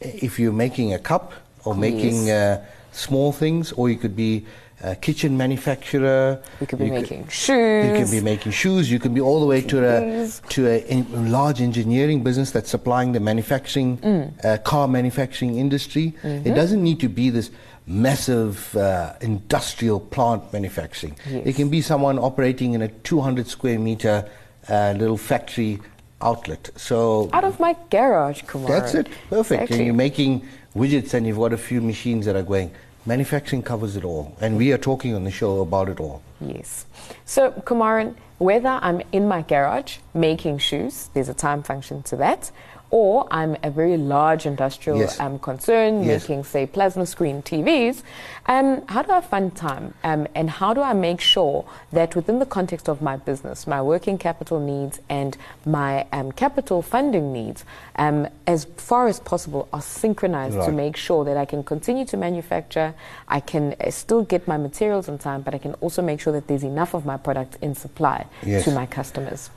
if 0.00 0.38
you're 0.38 0.52
making 0.52 0.92
a 0.94 0.98
cup 0.98 1.32
or 1.64 1.74
making 1.74 2.30
uh, 2.30 2.64
small 2.92 3.32
things, 3.32 3.72
or 3.72 3.88
you 3.88 3.96
could 3.96 4.14
be 4.14 4.44
a 4.84 4.94
kitchen 4.96 5.36
manufacturer. 5.36 6.42
You 6.60 6.66
could 6.66 6.80
be 6.80 6.86
you 6.86 6.92
making 6.92 7.20
You 7.24 7.30
shoes. 7.30 7.86
You 7.86 7.94
can 8.04 8.10
be 8.10 8.20
making 8.20 8.52
shoes. 8.52 8.90
You 8.90 8.98
can 8.98 9.14
be 9.14 9.20
all 9.20 9.38
the 9.40 9.46
way 9.46 9.62
to 9.62 9.78
a 9.88 10.28
to 10.50 10.66
a, 10.66 10.78
in- 10.88 11.30
large 11.30 11.60
engineering 11.60 12.22
business 12.24 12.50
that's 12.50 12.68
supplying 12.68 13.12
the 13.12 13.20
manufacturing 13.20 13.98
Mm. 13.98 14.44
uh, 14.44 14.58
car 14.58 14.88
manufacturing 14.88 15.56
industry. 15.56 16.14
Mm-hmm. 16.24 16.48
It 16.48 16.54
doesn't 16.54 16.82
need 16.82 16.98
to 17.00 17.08
be 17.08 17.30
this 17.30 17.50
massive 17.86 18.76
uh, 18.76 19.14
industrial 19.20 20.00
plant 20.00 20.52
manufacturing. 20.52 21.16
Yes. 21.28 21.46
It 21.46 21.56
can 21.56 21.68
be 21.68 21.80
someone 21.80 22.18
operating 22.18 22.74
in 22.74 22.82
a 22.82 22.88
200 22.88 23.46
square 23.46 23.78
meter 23.78 24.28
uh, 24.68 24.94
little 24.96 25.16
factory 25.16 25.80
outlet. 26.20 26.70
So 26.76 27.28
Out 27.32 27.44
of 27.44 27.58
my 27.58 27.76
garage, 27.90 28.42
Kumaran. 28.42 28.68
that's 28.68 28.94
it. 28.94 29.08
Perfect. 29.28 29.62
Exactly. 29.62 29.76
And 29.78 29.86
you're 29.86 29.94
making 29.94 30.46
widgets 30.76 31.14
and 31.14 31.26
you've 31.26 31.38
got 31.38 31.52
a 31.52 31.58
few 31.58 31.80
machines 31.80 32.26
that 32.26 32.36
are 32.36 32.42
going. 32.42 32.70
Manufacturing 33.04 33.62
covers 33.62 33.96
it 33.96 34.04
all. 34.04 34.36
And 34.40 34.56
we 34.56 34.72
are 34.72 34.78
talking 34.78 35.14
on 35.14 35.24
the 35.24 35.30
show 35.32 35.60
about 35.60 35.88
it 35.88 35.98
all. 35.98 36.22
Yes. 36.40 36.86
So, 37.24 37.50
Kumaran, 37.50 38.14
whether 38.38 38.68
I'm 38.80 39.02
in 39.10 39.26
my 39.26 39.42
garage 39.42 39.98
making 40.14 40.58
shoes, 40.58 41.10
there's 41.12 41.28
a 41.28 41.34
time 41.34 41.64
function 41.64 42.04
to 42.04 42.16
that, 42.16 42.52
or 42.92 43.26
I'm 43.30 43.56
a 43.64 43.70
very 43.70 43.96
large 43.96 44.44
industrial 44.46 44.98
Yes. 45.00 45.18
um, 45.18 45.38
concern 45.38 46.04
Yes. 46.04 46.22
making, 46.28 46.44
say, 46.44 46.66
plasma 46.66 47.06
screen 47.06 47.42
TVs. 47.42 48.02
Um, 48.46 48.82
how 48.86 49.00
do 49.02 49.12
I 49.12 49.22
fund 49.22 49.56
time? 49.56 49.94
Um, 50.04 50.28
and 50.34 50.50
how 50.50 50.74
do 50.74 50.82
I 50.82 50.92
make 50.92 51.20
sure 51.20 51.64
that 51.92 52.14
within 52.14 52.38
the 52.38 52.44
context 52.46 52.88
of 52.90 53.00
my 53.00 53.16
business, 53.16 53.66
my 53.66 53.80
working 53.80 54.18
capital 54.18 54.60
needs 54.60 55.00
and 55.08 55.36
my 55.64 56.06
um, 56.12 56.32
capital 56.32 56.82
funding 56.82 57.32
needs, 57.32 57.64
um, 57.96 58.28
as 58.46 58.66
far 58.76 59.08
as 59.08 59.18
possible, 59.20 59.68
are 59.72 59.80
synchronized 59.82 60.60
to 60.66 60.70
make 60.72 60.96
sure 60.96 61.24
that 61.24 61.38
I 61.38 61.46
can 61.46 61.64
continue 61.64 62.04
to 62.06 62.16
manufacture, 62.18 62.94
I 63.26 63.40
can 63.40 63.74
uh, 63.80 63.90
still 63.90 64.22
get 64.22 64.46
my 64.46 64.58
materials 64.58 65.08
on 65.08 65.16
time, 65.16 65.40
but 65.40 65.54
I 65.54 65.58
can 65.58 65.72
also 65.80 66.02
make 66.02 66.20
sure 66.20 66.32
that 66.34 66.46
there's 66.46 66.62
enough 66.62 66.92
of 66.92 67.06
my 67.06 67.16
product 67.16 67.56
in 67.62 67.74
supply 67.74 68.26
Yes. 68.44 68.64
to 68.64 68.70
my 68.72 68.84
customers. 68.84 69.48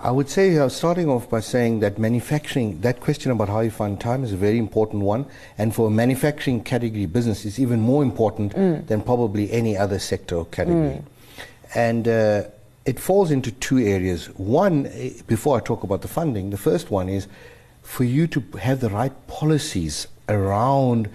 I 0.00 0.12
would 0.12 0.28
say, 0.28 0.56
uh, 0.56 0.68
starting 0.68 1.08
off 1.08 1.28
by 1.28 1.40
saying 1.40 1.80
that 1.80 1.98
manufacturing, 1.98 2.80
that 2.82 3.00
question 3.00 3.32
about 3.32 3.48
how 3.48 3.60
you 3.60 3.70
find 3.70 4.00
time 4.00 4.22
is 4.22 4.32
a 4.32 4.36
very 4.36 4.58
important 4.58 5.02
one. 5.02 5.26
And 5.56 5.74
for 5.74 5.88
a 5.88 5.90
manufacturing 5.90 6.62
category 6.62 7.06
business, 7.06 7.44
it's 7.44 7.58
even 7.58 7.80
more 7.80 8.04
important 8.04 8.54
than 8.86 9.02
probably 9.02 9.50
any 9.50 9.76
other 9.76 9.98
sector 9.98 10.36
or 10.36 10.44
category. 10.46 11.02
And 11.74 12.06
uh, 12.06 12.44
it 12.84 13.00
falls 13.00 13.32
into 13.32 13.50
two 13.50 13.78
areas. 13.78 14.26
One, 14.38 14.86
eh, 14.86 15.10
before 15.26 15.56
I 15.56 15.60
talk 15.60 15.82
about 15.82 16.02
the 16.02 16.08
funding, 16.08 16.50
the 16.50 16.56
first 16.56 16.90
one 16.92 17.08
is 17.08 17.26
for 17.82 18.04
you 18.04 18.28
to 18.28 18.40
have 18.58 18.80
the 18.80 18.90
right 18.90 19.12
policies 19.26 20.06
around 20.28 21.08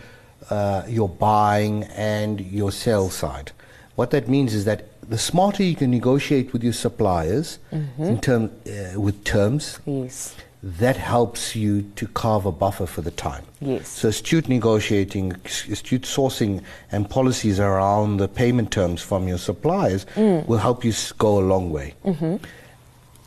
uh, 0.49 0.83
your 0.89 1.07
buying 1.07 1.83
and 1.85 2.41
your 2.41 2.71
sell 2.71 3.09
side. 3.09 3.53
What 3.95 4.11
that 4.11 4.27
means 4.27 4.53
is 4.53 4.65
that 4.65 4.87
the 5.09 5.17
smarter 5.17 5.63
you 5.63 5.75
can 5.75 5.91
negotiate 5.91 6.53
with 6.53 6.63
your 6.63 6.73
suppliers 6.73 7.59
mm-hmm. 7.71 8.03
in 8.03 8.21
term, 8.21 8.51
uh, 8.67 8.99
with 8.99 9.23
terms, 9.23 9.79
Yes. 9.85 10.35
that 10.61 10.95
helps 10.97 11.55
you 11.55 11.81
to 11.95 12.07
carve 12.07 12.45
a 12.45 12.51
buffer 12.51 12.85
for 12.85 13.01
the 13.01 13.11
time. 13.11 13.43
Yes. 13.59 13.87
So 13.89 14.09
astute 14.09 14.47
negotiating, 14.47 15.33
astute 15.43 16.03
sourcing, 16.03 16.63
and 16.91 17.09
policies 17.09 17.59
around 17.59 18.17
the 18.17 18.27
payment 18.27 18.71
terms 18.71 19.01
from 19.01 19.27
your 19.27 19.37
suppliers 19.37 20.05
mm. 20.15 20.47
will 20.47 20.59
help 20.59 20.85
you 20.85 20.93
go 21.17 21.39
a 21.39 21.45
long 21.45 21.69
way. 21.69 21.95
Mm-hmm. 22.05 22.37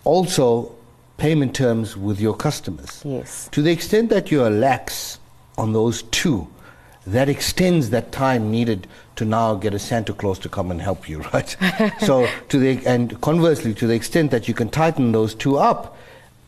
Also, 0.05 0.75
payment 1.19 1.55
terms 1.55 1.97
with 1.97 2.21
your 2.21 2.35
customers. 2.35 3.03
Yes. 3.05 3.49
To 3.53 3.63
the 3.63 3.71
extent 3.73 4.11
that 4.11 4.31
you 4.31 4.43
are 4.43 4.51
lax 4.51 5.19
on 5.59 5.73
those 5.73 6.03
two, 6.05 6.47
that 7.07 7.29
extends 7.29 7.91
that 7.91 8.13
time 8.13 8.51
needed 8.51 8.87
to 9.17 9.25
now 9.25 9.55
get 9.55 9.73
a 9.73 9.79
Santa 9.79 10.13
Claus 10.13 10.39
to 10.41 10.49
come 10.49 10.71
and 10.71 10.81
help 10.81 11.09
you, 11.09 11.21
right? 11.33 11.57
so 12.01 12.29
to 12.49 12.59
the 12.59 12.85
and 12.87 13.21
conversely, 13.21 13.75
to 13.75 13.87
the 13.87 13.95
extent 13.95 14.31
that 14.31 14.49
you 14.49 14.55
can 14.55 14.69
tighten 14.69 15.13
those 15.13 15.35
two 15.35 15.57
up, 15.57 15.97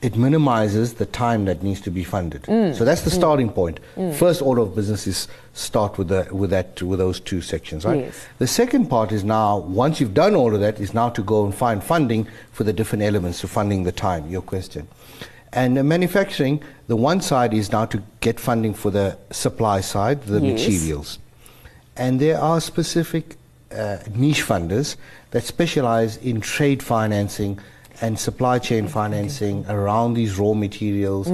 it 0.00 0.16
minimizes 0.16 0.94
the 0.94 1.06
time 1.06 1.44
that 1.46 1.62
needs 1.62 1.80
to 1.80 1.90
be 1.90 2.04
funded. 2.04 2.42
Mm. 2.42 2.74
So 2.74 2.84
that's 2.84 3.02
the 3.02 3.10
starting 3.10 3.50
point. 3.50 3.80
First 4.14 4.42
order 4.42 4.62
of 4.62 4.76
business 4.76 5.08
is 5.08 5.26
start 5.54 5.98
with 5.98 6.08
the 6.08 6.28
with 6.30 6.50
that 6.50 6.80
with 6.82 7.00
those 7.00 7.18
two 7.18 7.40
sections, 7.40 7.84
right? 7.84 8.00
Yes. 8.00 8.26
The 8.38 8.46
second 8.46 8.86
part 8.86 9.10
is 9.10 9.24
now, 9.24 9.58
once 9.58 10.00
you've 10.00 10.14
done 10.14 10.36
all 10.36 10.54
of 10.54 10.60
that, 10.60 10.78
is 10.78 10.94
now 10.94 11.08
to 11.10 11.22
go 11.22 11.44
and 11.44 11.54
find 11.54 11.82
funding 11.82 12.28
for 12.52 12.62
the 12.62 12.72
different 12.72 13.02
elements 13.02 13.42
of 13.42 13.50
funding 13.50 13.82
the 13.84 13.92
time, 13.92 14.28
your 14.28 14.42
question. 14.42 14.86
And 15.52 15.82
manufacturing, 15.88 16.62
the 16.88 16.96
one 16.96 17.20
side 17.20 17.54
is 17.54 17.72
now 17.72 17.86
to 17.86 18.02
get 18.20 18.38
funding 18.38 18.74
for 18.74 18.90
the 18.90 19.16
supply 19.30 19.80
side, 19.80 20.22
the 20.22 20.40
Yes. 20.40 20.60
materials. 20.60 21.18
And 21.96 22.20
there 22.20 22.38
are 22.40 22.60
specific 22.60 23.36
uh, 23.74 23.98
niche 24.14 24.44
funders 24.46 24.96
that 25.30 25.44
specialize 25.44 26.16
in 26.18 26.40
trade 26.40 26.82
financing 26.82 27.58
and 28.00 28.18
supply 28.18 28.58
chain 28.60 28.86
financing 28.86 29.66
around 29.68 30.14
these 30.14 30.38
raw 30.38 30.54
materials 30.54 31.26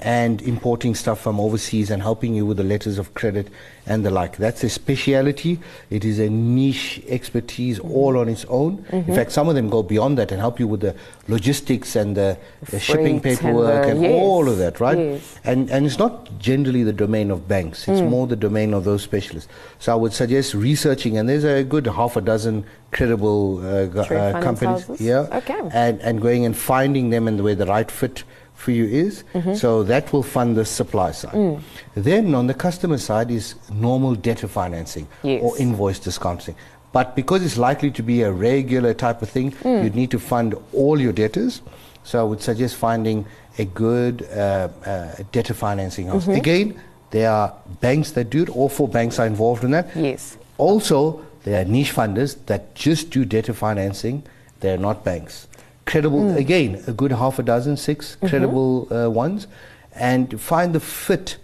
and 0.00 0.40
importing 0.42 0.94
stuff 0.94 1.20
from 1.20 1.40
overseas 1.40 1.90
and 1.90 2.00
helping 2.00 2.34
you 2.34 2.46
with 2.46 2.56
the 2.58 2.64
letters 2.64 2.96
of 2.98 3.12
credit 3.14 3.48
and 3.86 4.04
the 4.04 4.10
like. 4.10 4.36
That's 4.36 4.62
a 4.64 4.68
speciality. 4.68 5.58
It 5.90 6.04
is 6.04 6.18
a 6.18 6.28
niche 6.30 7.02
expertise 7.08 7.78
all 7.80 8.16
on 8.16 8.28
its 8.28 8.44
own. 8.46 8.84
In 8.92 9.14
fact, 9.14 9.32
some 9.32 9.48
of 9.48 9.54
them 9.54 9.68
go 9.68 9.82
beyond 9.82 10.18
that 10.18 10.30
and 10.30 10.40
help 10.40 10.60
you 10.60 10.68
with 10.68 10.80
the 10.80 10.94
logistics 11.28 11.96
and 11.96 12.16
the, 12.16 12.38
the 12.70 12.78
shipping 12.78 13.14
and 13.14 13.22
paperwork 13.22 13.84
the- 13.84 13.90
and 13.90 14.02
yes, 14.02 14.22
all 14.22 14.48
of 14.48 14.58
that, 14.58 14.80
right? 14.80 14.98
yes. 14.98 15.38
And, 15.44 15.70
and 15.70 15.86
it's 15.86 15.98
not 15.98 16.38
generally 16.38 16.82
the 16.84 16.92
domain 16.92 17.30
of 17.30 17.48
banks, 17.48 17.88
it's 17.88 18.00
more 18.00 18.26
the 18.26 18.36
domain 18.36 18.74
of 18.74 18.84
those 18.84 19.02
specialists. 19.02 19.50
So 19.78 19.92
I 19.92 19.96
would 19.96 20.12
suggest 20.12 20.54
researching, 20.54 21.18
and 21.18 21.28
there's 21.28 21.44
a 21.44 21.64
good 21.64 21.86
half 21.86 22.16
a 22.16 22.20
dozen 22.20 22.64
credible 22.92 23.58
uh, 23.64 23.86
uh, 24.00 24.42
companies 24.42 24.86
here, 24.98 25.28
Okay. 25.32 25.60
and, 25.72 26.00
and 26.02 26.20
going 26.20 26.44
and 26.44 26.56
finding 26.56 27.10
them 27.10 27.26
and 27.26 27.42
where 27.42 27.54
the 27.54 27.66
right 27.66 27.90
fit 27.90 28.22
for 28.54 28.70
you 28.70 28.84
is. 28.84 29.24
Mm-hmm. 29.34 29.54
So 29.54 29.82
that 29.84 30.12
will 30.12 30.22
fund 30.22 30.56
the 30.56 30.64
supply 30.64 31.12
side. 31.12 31.34
Mm. 31.34 31.60
Then 31.94 32.34
on 32.34 32.46
the 32.46 32.54
customer 32.54 32.98
side 32.98 33.30
is 33.30 33.54
normal 33.72 34.14
debtor 34.14 34.48
financing 34.48 35.08
Yes. 35.22 35.42
or 35.42 35.58
invoice 35.58 35.98
discounting. 35.98 36.54
But 36.92 37.16
because 37.16 37.42
it's 37.44 37.56
likely 37.58 37.90
to 37.92 38.02
be 38.02 38.22
a 38.22 38.30
regular 38.30 38.94
type 38.94 39.22
of 39.22 39.30
thing, 39.30 39.52
Mm. 39.52 39.84
you'd 39.84 39.94
need 39.94 40.10
to 40.10 40.18
fund 40.18 40.54
all 40.72 41.00
your 41.00 41.12
debtors. 41.12 41.62
So 42.04 42.20
I 42.20 42.22
would 42.22 42.40
suggest 42.42 42.76
finding 42.76 43.24
a 43.58 43.64
good 43.64 44.28
uh, 44.34 44.68
uh, 44.86 45.08
debtor 45.32 45.54
financing 45.54 46.06
house. 46.08 46.22
Mm-hmm. 46.24 46.32
Again, 46.32 46.80
there 47.10 47.30
are 47.30 47.52
banks 47.80 48.12
that 48.12 48.30
do 48.30 48.42
it. 48.42 48.48
All 48.48 48.68
four 48.68 48.88
banks 48.88 49.18
are 49.18 49.26
involved 49.26 49.64
in 49.64 49.70
that. 49.72 49.88
Yes. 49.96 50.36
Also, 50.58 51.20
there 51.44 51.60
are 51.60 51.64
niche 51.64 51.94
funders 51.94 52.36
that 52.46 52.74
just 52.74 53.10
do 53.10 53.24
debtor 53.24 53.52
financing. 53.54 54.22
They're 54.60 54.78
not 54.78 55.04
banks. 55.04 55.48
Credible, 55.84 56.36
again, 56.36 56.82
a 56.86 56.92
good 56.92 57.12
half 57.12 57.38
a 57.38 57.42
dozen, 57.42 57.76
6 57.76 58.16
credible 58.26 58.88
uh, 58.92 59.10
ones, 59.10 59.46
and 59.94 60.40
find 60.40 60.74
the 60.74 60.80
fit 60.80 61.36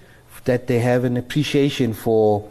that 0.44 0.66
they 0.66 0.78
have 0.78 1.04
an 1.04 1.16
appreciation 1.16 1.92
for 1.92 2.48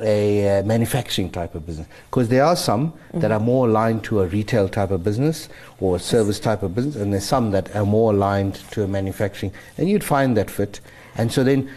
a 0.00 0.60
uh, 0.60 0.62
manufacturing 0.64 1.30
type 1.30 1.54
of 1.54 1.66
business. 1.66 1.86
Because 2.10 2.28
there 2.28 2.44
are 2.44 2.56
some 2.56 2.92
that 3.14 3.32
are 3.32 3.40
more 3.40 3.68
aligned 3.68 4.04
to 4.04 4.20
a 4.20 4.26
retail 4.26 4.68
type 4.68 4.90
of 4.90 5.02
business 5.02 5.48
or 5.80 5.96
a 5.96 5.98
service 5.98 6.38
type 6.40 6.62
of 6.62 6.74
business, 6.74 6.96
and 6.96 7.12
there's 7.12 7.24
some 7.24 7.50
that 7.52 7.74
are 7.74 7.86
more 7.86 8.12
aligned 8.12 8.56
to 8.72 8.82
a 8.82 8.88
manufacturing. 8.88 9.52
And 9.76 9.88
you'd 9.88 10.04
find 10.04 10.36
that 10.36 10.50
fit. 10.50 10.80
And 11.16 11.32
so 11.32 11.42
then 11.42 11.70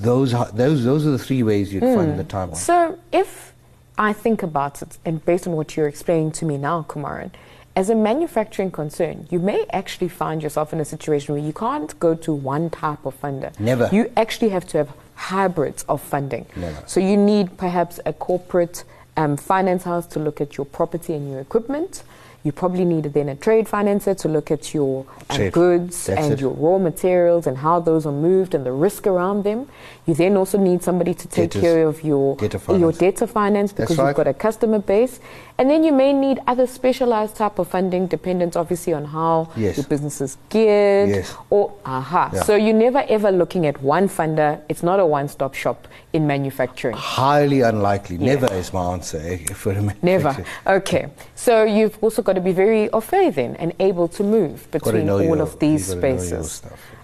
those 0.00 0.34
are, 0.34 0.50
those, 0.52 0.84
those 0.84 1.06
are 1.06 1.10
the 1.10 1.18
three 1.18 1.42
ways 1.42 1.72
you'd 1.72 1.82
find 1.82 2.18
the 2.18 2.24
time 2.24 2.50
on. 2.50 2.56
So, 2.56 2.98
if 3.12 3.52
I 3.98 4.12
think 4.12 4.42
about 4.42 4.82
it, 4.82 4.98
and 5.04 5.24
based 5.24 5.46
on 5.46 5.54
what 5.54 5.76
you're 5.76 5.86
explaining 5.88 6.32
to 6.32 6.44
me 6.44 6.56
now, 6.56 6.86
Kumaran, 6.88 7.30
as 7.80 7.88
a 7.88 7.94
manufacturing 7.94 8.70
concern, 8.70 9.26
you 9.30 9.38
may 9.38 9.64
actually 9.72 10.10
find 10.10 10.42
yourself 10.42 10.74
in 10.74 10.80
a 10.80 10.84
situation 10.84 11.34
where 11.34 11.42
you 11.42 11.54
can't 11.54 11.98
go 11.98 12.14
to 12.14 12.30
one 12.30 12.68
type 12.68 13.06
of 13.06 13.18
funder. 13.18 13.58
Never. 13.58 13.88
You 13.90 14.12
actually 14.18 14.50
have 14.50 14.66
to 14.68 14.78
have 14.78 14.90
hybrids 15.14 15.82
of 15.88 16.02
funding. 16.02 16.44
Never. 16.56 16.82
So, 16.86 17.00
you 17.00 17.16
need 17.16 17.56
perhaps 17.56 17.98
a 18.04 18.12
corporate 18.12 18.84
um, 19.16 19.38
finance 19.38 19.84
house 19.84 20.06
to 20.08 20.18
look 20.18 20.42
at 20.42 20.58
your 20.58 20.66
property 20.66 21.14
and 21.14 21.30
your 21.30 21.40
equipment. 21.40 22.02
You 22.42 22.52
probably 22.52 22.84
need 22.84 23.04
then 23.04 23.30
a 23.30 23.34
trade 23.34 23.66
financer 23.66 24.14
to 24.18 24.28
look 24.28 24.50
at 24.50 24.74
your 24.74 25.06
um, 25.30 25.48
goods 25.50 26.06
That's 26.06 26.20
and 26.20 26.32
it. 26.34 26.40
your 26.40 26.52
raw 26.52 26.78
materials 26.78 27.46
and 27.46 27.56
how 27.58 27.80
those 27.80 28.04
are 28.04 28.12
moved 28.12 28.54
and 28.54 28.64
the 28.64 28.72
risk 28.72 29.06
around 29.06 29.44
them. 29.44 29.68
You 30.10 30.14
then 30.16 30.36
also 30.36 30.58
need 30.58 30.82
somebody 30.82 31.14
to 31.14 31.28
take 31.28 31.50
Debtors. 31.52 31.62
care 31.62 31.86
of 31.86 32.02
your 32.02 32.34
Debtor 32.34 32.58
your 32.58 32.90
finance. 32.92 32.98
debtor 32.98 33.26
finance 33.28 33.72
because 33.72 33.96
right. 33.96 34.08
you've 34.08 34.16
got 34.16 34.26
a 34.26 34.34
customer 34.34 34.80
base. 34.80 35.20
And 35.56 35.70
then 35.70 35.84
you 35.84 35.92
may 35.92 36.12
need 36.12 36.40
other 36.48 36.66
specialized 36.66 37.36
type 37.36 37.60
of 37.60 37.68
funding 37.68 38.08
dependent 38.08 38.56
obviously 38.56 38.92
on 38.92 39.04
how 39.04 39.50
Yes. 39.56 39.76
your 39.76 39.86
business 39.86 40.20
is 40.20 40.36
geared. 40.48 41.10
Yes. 41.10 41.32
Or 41.48 41.72
aha. 41.84 42.30
Yeah. 42.34 42.42
So 42.42 42.56
you're 42.56 42.74
never 42.74 43.04
ever 43.08 43.30
looking 43.30 43.66
at 43.66 43.80
one 43.84 44.08
funder. 44.08 44.60
It's 44.68 44.82
not 44.82 44.98
a 44.98 45.06
one-stop 45.06 45.54
shop 45.54 45.86
in 46.12 46.26
manufacturing. 46.26 46.96
Highly 46.96 47.60
unlikely. 47.60 48.16
Yeah. 48.16 48.34
Never 48.34 48.52
is 48.52 48.72
my 48.72 48.84
answer 48.94 49.18
eh, 49.24 49.38
for 49.54 49.70
a 49.70 49.94
Never. 50.02 50.34
Okay. 50.66 51.06
So 51.36 51.62
you've 51.62 51.96
also 52.02 52.20
got 52.20 52.32
to 52.32 52.40
be 52.40 52.52
very 52.52 52.90
au 52.92 53.00
fait 53.00 53.30
then 53.36 53.54
and 53.60 53.72
able 53.78 54.08
to 54.08 54.24
move 54.24 54.68
between 54.72 55.08
all 55.08 55.22
your- 55.22 55.40
of 55.40 55.56
these 55.60 55.90
you 55.90 56.00
know 56.00 56.08
your 56.08 56.18
spaces. 56.18 56.62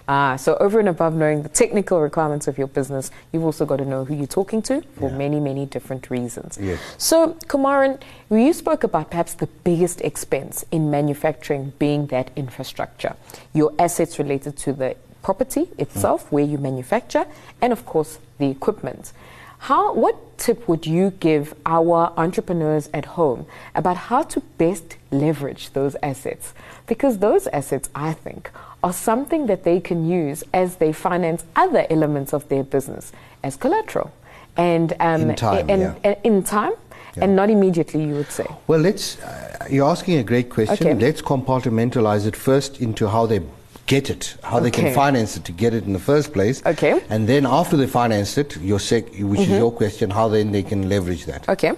Ah, 0.09 0.37
so 0.37 0.55
over 0.61 0.79
and 0.79 0.87
above 0.87 1.13
knowing 1.15 1.43
the 1.43 1.49
technical 1.49 1.99
requirements 1.99 2.47
of 2.47 2.57
your 2.57 2.67
business, 2.67 3.11
you've 3.33 3.43
also 3.43 3.65
got 3.65 3.75
to 3.77 3.85
know 3.85 4.05
who 4.05 4.15
you're 4.15 4.25
talking 4.25 4.61
to 4.61 4.81
for 4.97 5.09
Yeah. 5.09 5.17
many, 5.17 5.39
many 5.41 5.65
different 5.65 6.09
reasons. 6.09 6.57
Yes. 6.61 6.79
So, 6.97 7.33
Kumaran, 7.47 7.99
you 8.29 8.53
spoke 8.53 8.85
about 8.85 9.09
perhaps 9.09 9.33
the 9.33 9.47
biggest 9.65 9.99
expense 10.01 10.63
in 10.71 10.89
manufacturing 10.89 11.73
being 11.77 12.05
that 12.07 12.31
infrastructure, 12.37 13.15
your 13.53 13.73
assets 13.77 14.17
related 14.17 14.55
to 14.59 14.71
the 14.71 14.95
property 15.23 15.67
itself, 15.77 16.31
where 16.31 16.45
you 16.45 16.57
manufacture, 16.57 17.25
and 17.61 17.73
of 17.73 17.85
course 17.85 18.19
the 18.37 18.49
equipment. 18.49 19.11
How, 19.59 19.93
what 19.93 20.37
tip 20.37 20.67
would 20.67 20.85
you 20.85 21.11
give 21.19 21.53
our 21.65 22.13
entrepreneurs 22.15 22.89
at 22.93 23.05
home 23.05 23.45
about 23.75 23.97
how 23.97 24.23
to 24.23 24.39
best 24.57 24.97
leverage 25.11 25.71
those 25.71 25.95
assets? 26.01 26.53
Because 26.85 27.17
those 27.17 27.47
assets, 27.47 27.89
I 27.95 28.13
think, 28.13 28.51
are 28.83 28.93
something 28.93 29.47
that 29.47 29.63
they 29.63 29.79
can 29.79 30.07
use 30.07 30.43
as 30.53 30.77
they 30.77 30.93
finance 30.93 31.43
other 31.55 31.85
elements 31.89 32.33
of 32.33 32.47
their 32.49 32.63
business 32.63 33.11
as 33.43 33.57
collateral. 33.57 34.13
And 34.55 34.93
um, 34.99 35.31
In 35.31 35.35
time, 35.35 35.69
and, 35.69 35.81
yeah. 35.81 35.95
and 36.03 36.17
in 36.23 36.43
time, 36.43 36.73
and 37.19 37.35
not 37.35 37.49
immediately, 37.49 38.03
you 38.03 38.13
would 38.13 38.31
say. 38.31 38.45
Well, 38.67 38.79
let's. 38.79 39.19
Uh, 39.19 39.65
you're 39.69 39.89
asking 39.89 40.19
a 40.19 40.23
great 40.23 40.49
question. 40.49 40.87
Okay. 40.87 40.93
Let's 40.93 41.21
compartmentalize 41.21 42.27
it 42.27 42.35
first 42.35 42.79
into 42.79 43.07
how 43.07 43.25
they 43.25 43.41
get 43.87 44.09
it, 44.09 44.35
how 44.43 44.59
they 44.59 44.67
Okay. 44.67 44.83
can 44.83 44.93
finance 44.93 45.37
it 45.37 45.43
to 45.45 45.51
get 45.51 45.73
it 45.73 45.85
in 45.85 45.93
the 45.93 45.99
first 46.11 46.31
place. 46.33 46.61
Okay. 46.65 47.01
And 47.09 47.27
then 47.27 47.45
after 47.45 47.75
they 47.77 47.87
finance 47.87 48.37
it, 48.37 48.57
your 48.61 48.79
sec, 48.79 49.05
which 49.19 49.41
is 49.41 49.49
your 49.49 49.71
question, 49.71 50.09
how 50.11 50.27
then 50.27 50.51
they 50.51 50.63
can 50.63 50.87
leverage 50.89 51.25
that. 51.25 51.47
Okay. 51.49 51.71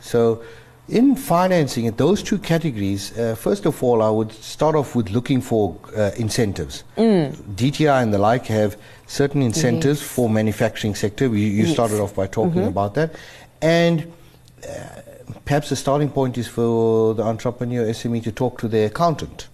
So, 0.00 0.40
in 0.88 1.16
financing 1.16 1.86
it, 1.86 1.96
those 1.96 2.22
two 2.22 2.38
categories, 2.38 3.10
uh, 3.18 3.34
first 3.34 3.66
of 3.66 3.82
all, 3.82 4.00
I 4.02 4.10
would 4.10 4.30
start 4.32 4.76
off 4.76 4.94
with 4.94 5.10
looking 5.10 5.40
for 5.40 5.76
uh, 5.96 6.12
incentives. 6.16 6.84
DTI 6.96 8.02
and 8.02 8.14
the 8.14 8.18
like 8.18 8.46
have 8.46 8.76
certain 9.08 9.42
incentives 9.42 10.00
for 10.00 10.30
manufacturing 10.30 10.94
sector. 10.94 11.24
You, 11.26 11.32
you 11.34 11.64
Yes. 11.64 11.72
started 11.72 11.98
off 12.00 12.14
by 12.14 12.28
talking 12.28 12.64
about 12.64 12.94
that. 12.94 13.10
And 13.60 14.12
uh, 14.62 14.68
perhaps 15.44 15.70
the 15.70 15.76
starting 15.76 16.08
point 16.10 16.38
is 16.38 16.46
for 16.46 17.14
the 17.14 17.24
entrepreneur 17.24 17.84
SME 17.92 18.22
to 18.22 18.30
talk 18.30 18.60
to 18.60 18.68
their 18.68 18.86
accountant. 18.86 19.48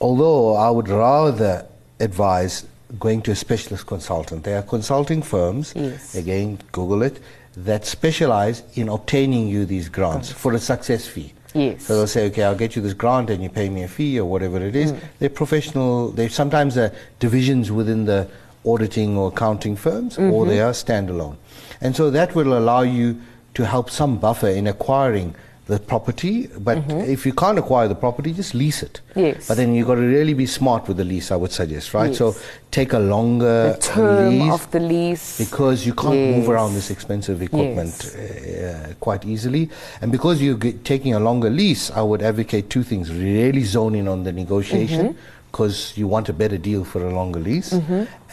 Although 0.00 0.54
I 0.54 0.70
would 0.70 0.88
rather 0.88 1.66
advise 2.00 2.64
going 2.98 3.22
to 3.22 3.32
a 3.32 3.36
specialist 3.36 3.86
consultant. 3.86 4.44
There 4.44 4.58
are 4.58 4.62
consulting 4.62 5.22
firms, 5.22 5.72
Yes. 5.76 6.14
again, 6.14 6.58
Google 6.72 7.02
it, 7.02 7.20
that 7.56 7.84
specialize 7.84 8.62
in 8.74 8.88
obtaining 8.88 9.48
you 9.48 9.66
these 9.66 9.88
grants 9.88 10.30
for 10.32 10.52
a 10.54 10.58
success 10.58 11.06
fee. 11.06 11.32
Yes. 11.54 11.84
So 11.84 11.96
they'll 11.96 12.06
say, 12.06 12.26
okay, 12.26 12.44
I'll 12.44 12.54
get 12.54 12.76
you 12.76 12.82
this 12.82 12.94
grant 12.94 13.30
and 13.30 13.42
you 13.42 13.48
pay 13.48 13.68
me 13.68 13.82
a 13.82 13.88
fee 13.88 14.18
or 14.20 14.24
whatever 14.24 14.58
it 14.58 14.76
is. 14.76 14.92
Mm. 14.92 15.00
They're 15.18 15.28
professional, 15.30 16.10
they 16.10 16.28
sometimes 16.28 16.76
are 16.78 16.92
divisions 17.18 17.70
within 17.72 18.04
the 18.04 18.28
auditing 18.64 19.16
or 19.16 19.28
accounting 19.28 19.76
firms 19.76 20.18
or 20.18 20.22
mm-hmm. 20.22 20.48
they 20.48 20.60
are 20.60 20.72
standalone. 20.72 21.36
And 21.80 21.96
so 21.96 22.10
that 22.10 22.34
will 22.34 22.56
allow 22.56 22.82
you 22.82 23.20
to 23.54 23.66
help 23.66 23.90
some 23.90 24.18
buffer 24.18 24.48
in 24.48 24.66
acquiring 24.66 25.34
the 25.68 25.78
property, 25.78 26.46
but 26.58 26.78
if 27.16 27.26
you 27.26 27.32
can't 27.34 27.58
acquire 27.58 27.88
the 27.88 27.94
property, 27.94 28.32
just 28.32 28.54
lease 28.54 28.82
it. 28.82 29.02
Yes. 29.14 29.48
But 29.48 29.58
then 29.58 29.74
you've 29.74 29.86
got 29.86 29.96
to 29.96 30.00
really 30.00 30.32
be 30.32 30.46
smart 30.46 30.88
with 30.88 30.96
the 30.96 31.04
lease, 31.04 31.30
I 31.30 31.36
would 31.36 31.52
suggest, 31.52 31.92
right? 31.92 32.14
So 32.14 32.34
take 32.70 32.94
a 32.94 32.98
longer 32.98 33.74
The 33.74 33.78
term 33.78 34.38
lease 34.38 34.52
of 34.54 34.70
the 34.70 34.80
lease. 34.80 35.38
because 35.38 35.84
you 35.86 35.92
can't 35.92 36.14
move 36.36 36.48
around 36.48 36.72
this 36.72 36.90
expensive 36.90 37.42
equipment 37.42 38.14
uh, 38.16 38.94
quite 38.98 39.26
easily. 39.26 39.68
And 40.00 40.10
because 40.10 40.40
you're 40.40 40.56
g- 40.56 40.72
taking 40.84 41.12
a 41.14 41.20
longer 41.20 41.50
lease, 41.50 41.90
I 41.90 42.00
would 42.00 42.22
advocate 42.22 42.70
two 42.70 42.82
things. 42.82 43.12
Really 43.12 43.64
zone 43.64 43.94
in 43.94 44.08
on 44.08 44.24
the 44.24 44.32
negotiation 44.32 45.08
Mm-hmm. 45.08 45.18
Because 45.50 45.96
you 45.96 46.06
want 46.06 46.28
a 46.28 46.32
better 46.32 46.58
deal 46.58 46.84
for 46.84 47.04
a 47.06 47.12
longer 47.12 47.40
lease. 47.40 47.72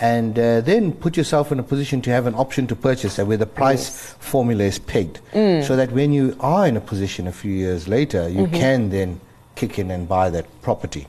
And 0.01 0.37
uh, 0.37 0.61
then 0.61 0.91
put 0.91 1.15
yourself 1.17 1.51
in 1.51 1.59
a 1.59 1.63
position 1.63 2.01
to 2.03 2.09
have 2.11 2.25
an 2.27 2.35
option 2.35 2.67
to 2.67 2.75
purchase 2.75 3.17
where 3.17 3.37
the 3.37 3.45
price 3.45 4.13
formula 4.19 4.63
is 4.65 4.79
pegged. 4.79 5.19
Mm. 5.33 5.63
So 5.65 5.75
that 5.77 5.91
when 5.91 6.11
you 6.11 6.35
are 6.41 6.67
in 6.67 6.75
a 6.75 6.81
position 6.81 7.27
a 7.27 7.31
few 7.31 7.51
years 7.51 7.87
later, 7.87 8.27
you 8.29 8.43
Mm-hmm. 8.45 8.55
can 8.55 8.89
then 8.89 9.19
kick 9.55 9.79
in 9.79 9.89
and 9.91 10.07
buy 10.07 10.29
that 10.29 10.45
property. 10.61 11.07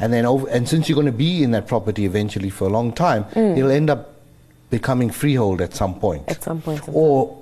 And 0.00 0.12
then 0.12 0.26
over, 0.26 0.48
and 0.48 0.68
since 0.68 0.88
you're 0.88 0.96
going 0.96 1.06
to 1.06 1.12
be 1.12 1.42
in 1.44 1.52
that 1.52 1.68
property 1.68 2.04
eventually 2.04 2.50
for 2.50 2.66
a 2.66 2.70
long 2.70 2.92
time, 2.92 3.24
it'll 3.36 3.70
end 3.70 3.88
up 3.90 4.10
becoming 4.70 5.10
freehold 5.10 5.60
at 5.60 5.72
some 5.74 5.94
point. 5.94 6.26
Mm. 6.26 6.30
At 6.32 6.42
some 6.42 6.60
point 6.60 6.88
in 6.88 6.94
Or 6.94 7.38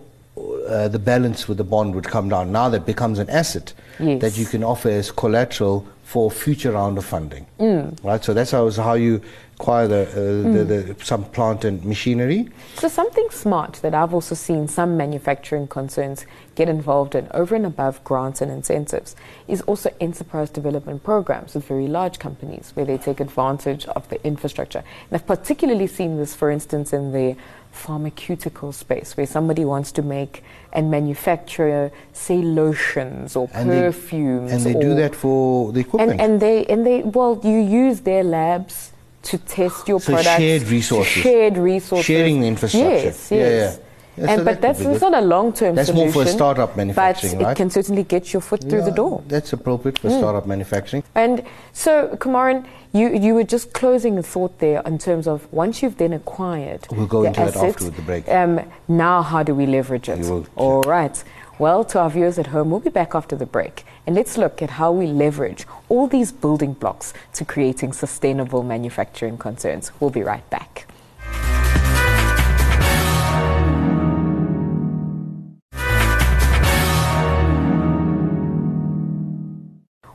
uh, 0.68 0.88
the 0.88 0.98
balance 0.98 1.48
with 1.48 1.56
the 1.56 1.64
bond 1.64 1.94
would 1.94 2.04
come 2.04 2.28
down. 2.28 2.52
Now 2.52 2.68
that 2.68 2.84
becomes 2.84 3.18
an 3.18 3.30
asset 3.30 3.72
Yes. 3.98 4.20
that 4.20 4.36
you 4.38 4.44
can 4.46 4.62
offer 4.64 4.88
as 4.90 5.10
collateral 5.10 5.86
for 6.02 6.30
future 6.30 6.72
round 6.72 6.98
of 6.98 7.04
funding. 7.04 7.46
Mm. 7.58 8.02
Right. 8.04 8.22
So 8.22 8.34
that's 8.34 8.50
how, 8.50 8.70
how 8.70 8.94
you 8.94 9.22
acquire 9.62 9.86
the, 9.86 10.02
uh, 10.02 10.52
the, 10.52 10.64
the 10.94 11.04
some 11.04 11.24
plant 11.26 11.64
and 11.64 11.84
machinery. 11.84 12.48
So 12.74 12.88
something 12.88 13.30
smart 13.30 13.74
that 13.82 13.94
I've 13.94 14.12
also 14.12 14.34
seen 14.34 14.66
some 14.66 14.96
manufacturing 14.96 15.68
concerns 15.68 16.26
get 16.56 16.68
involved 16.68 17.14
in 17.14 17.28
over 17.32 17.54
and 17.54 17.64
above 17.64 18.02
grants 18.02 18.40
and 18.42 18.50
incentives 18.50 19.14
is 19.46 19.60
also 19.62 19.94
enterprise 20.00 20.50
development 20.50 21.04
programs 21.04 21.54
with 21.54 21.64
very 21.64 21.86
large 21.86 22.18
companies 22.18 22.72
where 22.74 22.84
they 22.84 22.98
take 22.98 23.20
advantage 23.20 23.86
of 23.86 24.08
the 24.08 24.24
infrastructure. 24.26 24.82
And 25.10 25.12
I've 25.12 25.26
particularly 25.26 25.86
seen 25.86 26.16
this, 26.18 26.34
for 26.34 26.50
instance, 26.50 26.92
in 26.92 27.12
the 27.12 27.36
pharmaceutical 27.70 28.72
space 28.72 29.16
where 29.16 29.26
somebody 29.26 29.64
wants 29.64 29.92
to 29.92 30.02
make 30.02 30.42
and 30.72 30.90
manufacture, 30.90 31.90
say, 32.12 32.42
lotions 32.42 33.36
or 33.36 33.48
And 33.54 33.70
they- 33.70 33.80
perfumes. 33.80 34.52
And 34.52 34.60
they 34.64 34.74
do 34.74 34.94
that 34.96 35.14
for 35.14 35.72
the 35.72 35.80
equipment. 35.80 36.10
and, 36.12 36.20
and 36.20 36.40
they 36.40 36.66
and 36.66 36.84
they 36.84 37.02
well 37.02 37.40
you 37.44 37.58
use 37.58 38.00
their 38.00 38.24
labs 38.24 38.91
to 39.22 39.38
test 39.38 39.88
your 39.88 40.00
So 40.00 40.12
products 40.12 40.36
shared 40.36 40.62
resources. 40.68 41.22
shared 41.22 41.56
resources 41.56 42.04
Sharing 42.06 42.40
the 42.40 42.48
infrastructure. 42.48 42.88
yes 42.88 43.30
yes 43.30 43.78
yeah. 43.78 43.84
Yeah, 44.14 44.26
so 44.26 44.30
and 44.32 44.40
that 44.40 44.44
but 44.44 44.60
that's, 44.60 44.78
that's 44.80 45.00
not 45.00 45.14
a 45.14 45.22
long-term 45.22 45.74
That's 45.74 45.90
more 45.90 46.10
solution 46.10 46.32
for 46.32 46.36
startup 46.36 46.76
manufacturing, 46.76 47.38
but 47.38 47.52
it 47.52 47.56
can 47.56 47.70
certainly 47.70 48.02
get 48.02 48.30
your 48.34 48.42
foot 48.42 48.60
through 48.68 48.82
the 48.82 48.90
door 48.90 49.22
That's 49.26 49.54
appropriate 49.54 49.98
for 49.98 50.10
startup 50.10 50.46
manufacturing. 50.46 51.02
and 51.14 51.42
so 51.72 52.14
Kumaran 52.20 52.66
you 52.92 53.08
you 53.08 53.32
were 53.34 53.44
just 53.44 53.72
closing 53.72 54.18
a 54.18 54.22
thought 54.22 54.58
there 54.58 54.82
in 54.84 54.98
terms 54.98 55.26
of 55.26 55.50
once 55.50 55.82
you've 55.82 55.96
then 55.96 56.12
acquired 56.12 56.86
We'll 56.90 57.06
go 57.06 57.22
the 57.22 57.28
into 57.28 57.40
that 57.40 57.56
asset, 57.56 57.70
after 57.70 57.84
with 57.86 57.96
the 57.96 58.02
break. 58.02 58.28
um, 58.28 58.60
now 58.86 59.22
how 59.22 59.42
do 59.42 59.54
we 59.54 59.64
leverage 59.64 60.10
it 60.10 60.18
will- 60.28 60.46
all 60.56 60.82
right 60.82 61.16
well, 61.58 61.84
to 61.84 62.00
our 62.00 62.10
viewers 62.10 62.38
at 62.40 62.48
home, 62.48 62.70
we'll 62.70 62.80
be 62.80 62.90
back 62.90 63.14
after 63.14 63.36
the 63.36 63.46
break. 63.46 63.84
And 64.04 64.16
let's 64.16 64.36
look 64.36 64.60
at 64.60 64.70
how 64.70 64.90
we 64.90 65.06
leverage 65.06 65.64
all 65.88 66.08
these 66.08 66.32
building 66.32 66.72
blocks 66.72 67.14
to 67.34 67.44
creating 67.44 67.92
sustainable 67.92 68.64
manufacturing 68.64 69.38
concerns. 69.38 69.92
We'll 70.00 70.10
be 70.10 70.22
right 70.22 70.48
back. 70.50 70.88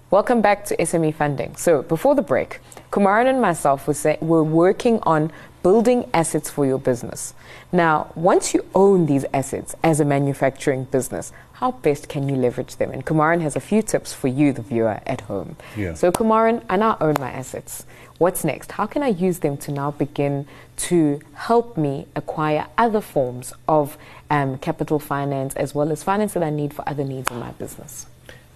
Welcome 0.10 0.41
back 0.41 0.65
to 0.65 0.76
SME 0.78 1.13
Funding. 1.13 1.56
So, 1.58 1.82
before 1.82 2.15
the 2.15 2.21
break, 2.21 2.62
Kumaran 2.91 3.28
and 3.28 3.41
myself 3.41 3.88
were, 3.88 3.93
say, 3.93 4.17
were 4.21 4.43
working 4.43 5.00
on 5.04 5.32
building 5.63 6.10
assets 6.13 6.50
for 6.50 6.65
your 6.65 6.80
business. 6.80 7.34
Now, 7.72 8.12
once 8.15 8.54
you 8.54 8.65
own 8.74 9.06
these 9.06 9.26
assets 9.34 9.76
as 9.84 10.00
a 10.00 10.06
manufacturing 10.06 10.86
business, 10.86 11.32
how 11.54 11.72
best 11.72 12.08
can 12.08 12.30
you 12.30 12.36
leverage 12.36 12.76
them? 12.76 12.91
And 12.91 13.06
Kumaran 13.06 13.41
has 13.41 13.56
a 13.56 13.60
few 13.60 13.82
tips 13.82 14.13
for 14.13 14.28
you, 14.28 14.54
the 14.54 14.62
viewer 14.62 15.00
at 15.06 15.22
home. 15.22 15.56
Yeah. 15.76 15.96
So, 15.96 16.12
Kumaran, 16.12 16.63
I 16.70 16.78
now 16.78 16.98
own 17.02 17.15
my 17.20 17.32
assets. 17.32 17.86
What's 18.20 18.43
next? 18.43 18.72
How 18.72 18.86
can 18.86 19.04
I 19.04 19.10
use 19.10 19.39
them 19.39 19.58
to 19.58 19.72
now 19.72 19.91
begin 19.91 20.48
to 20.78 21.20
help 21.34 21.78
me 21.78 22.08
acquire 22.15 22.67
other 22.78 23.02
forms 23.02 23.54
of 23.67 23.98
um, 24.30 24.58
capital 24.60 25.00
finance 25.00 25.56
as 25.56 25.76
well 25.76 25.91
as 25.91 26.04
finance 26.04 26.34
that 26.34 26.43
I 26.43 26.50
need 26.50 26.74
for 26.74 26.88
other 26.88 27.04
needs 27.04 27.30
in 27.32 27.39
my 27.39 27.52
business? 27.52 28.08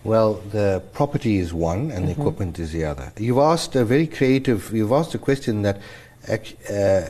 Well, 0.03 0.35
the 0.51 0.81
property 0.93 1.37
is 1.37 1.53
one 1.53 1.91
and 1.91 2.07
the 2.07 2.11
equipment 2.11 2.57
is 2.57 2.71
the 2.71 2.85
other. 2.85 3.13
You've 3.17 3.37
asked 3.37 3.75
a 3.75 3.85
very 3.85 4.07
creative, 4.07 4.71
you've 4.73 4.91
asked 4.91 5.13
a 5.13 5.19
question 5.19 5.61
that 5.61 5.79
uh, 6.29 7.01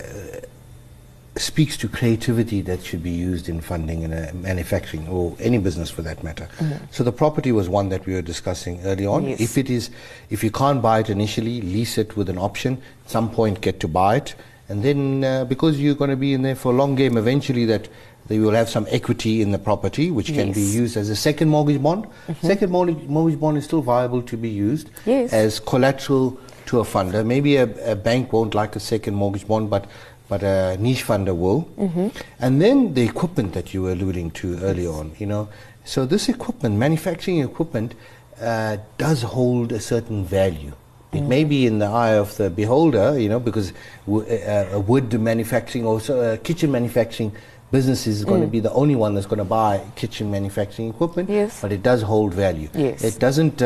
speaks 1.38 1.78
to 1.78 1.88
creativity 1.88 2.62
that 2.62 2.84
should 2.84 3.02
be 3.02 3.10
used 3.10 3.48
in 3.48 3.62
funding 3.62 4.04
in 4.04 4.12
a 4.12 4.34
manufacturing 4.34 5.08
or 5.08 5.36
any 5.40 5.58
business 5.58 5.90
for 5.90 6.02
that 6.02 6.24
matter. 6.24 6.48
So 6.92 7.04
the 7.04 7.12
property 7.14 7.52
was 7.54 7.70
one 7.70 7.90
that 7.90 8.06
we 8.06 8.14
were 8.14 8.22
discussing 8.22 8.82
early 8.84 9.06
on. 9.06 9.28
Yes. 9.28 9.40
If 9.40 9.58
it 9.58 9.70
is, 9.70 9.90
if 10.30 10.44
you 10.44 10.52
can't 10.52 10.82
buy 10.82 11.00
it 11.00 11.10
initially, 11.10 11.62
lease 11.62 11.98
it 11.98 12.18
with 12.18 12.30
an 12.30 12.38
option. 12.38 12.82
At 13.06 13.12
some 13.12 13.32
point, 13.32 13.62
get 13.62 13.80
to 13.80 13.88
buy 13.88 14.18
it, 14.18 14.36
and 14.68 14.84
then 14.84 15.24
uh, 15.24 15.46
because 15.46 15.80
you're 15.80 15.96
going 15.96 16.10
to 16.12 16.18
be 16.18 16.34
in 16.34 16.42
there 16.42 16.56
for 16.56 16.74
a 16.74 16.76
long 16.76 16.96
game, 16.96 17.16
eventually 17.18 17.66
that 17.66 17.88
they 18.28 18.40
will 18.40 18.52
have 18.52 18.70
some 18.70 18.86
equity 18.90 19.42
in 19.42 19.52
the 19.52 19.60
property, 19.60 20.12
which 20.12 20.28
can 20.34 20.52
be 20.52 20.62
used 20.62 20.96
as 20.96 21.10
a 21.10 21.16
second 21.16 21.50
mortgage 21.50 21.82
bond. 21.82 22.08
Second 22.42 22.72
mortgage, 22.72 23.04
mortgage 23.08 23.40
bond 23.40 23.58
is 23.58 23.64
still 23.66 23.82
viable 23.82 24.22
to 24.22 24.38
be 24.38 24.50
used 24.50 24.90
Yes. 25.06 25.34
as 25.34 25.60
collateral 25.60 26.40
to 26.72 26.80
a 26.80 26.84
funder. 26.84 27.24
Maybe 27.26 27.58
a, 27.58 27.92
a 27.92 27.96
bank 27.96 28.34
won't 28.34 28.56
like 28.56 28.76
a 28.76 28.80
second 28.80 29.14
mortgage 29.16 29.48
bond, 29.48 29.70
but 29.70 29.86
but 30.30 30.44
a 30.44 30.78
niche 30.80 31.06
funder 31.06 31.36
will. 31.36 31.68
And 32.40 32.62
then 32.62 32.94
the 32.94 33.04
equipment 33.04 33.54
that 33.54 33.74
you 33.74 33.82
were 33.84 33.92
alluding 33.92 34.32
to 34.42 34.58
earlier 34.64 34.90
on, 34.92 35.12
you 35.20 35.26
know. 35.28 35.50
So 35.84 36.06
this 36.06 36.30
equipment, 36.30 36.78
manufacturing 36.78 37.40
equipment, 37.42 37.96
uh, 38.42 38.78
does 38.98 39.24
hold 39.24 39.74
a 39.74 39.80
certain 39.82 40.24
value. 40.26 40.72
It 41.12 41.24
may 41.24 41.44
be 41.44 41.66
in 41.66 41.80
the 41.80 41.88
eye 41.88 42.14
of 42.16 42.38
the 42.38 42.50
beholder, 42.50 43.20
you 43.20 43.28
know, 43.28 43.42
because 43.42 43.74
w- 44.08 44.26
uh, 44.26 44.70
a 44.72 44.80
wood 44.80 45.12
manufacturing 45.20 45.86
or 45.86 46.00
so, 46.00 46.22
uh, 46.22 46.38
kitchen 46.38 46.72
manufacturing 46.72 47.34
business 47.70 48.08
is 48.08 48.24
going 48.24 48.40
to 48.42 48.48
be 48.48 48.62
the 48.62 48.72
only 48.72 48.96
one 48.96 49.14
that's 49.16 49.28
going 49.28 49.40
to 49.48 49.52
buy 49.62 49.82
kitchen 49.98 50.32
manufacturing 50.32 50.88
equipment. 50.88 51.30
Yes. 51.30 51.60
But 51.62 51.74
it 51.74 51.84
does 51.84 52.02
hold 52.04 52.34
value. 52.34 52.70
Yes. 52.74 53.04
It 53.04 53.20
doesn't. 53.20 53.62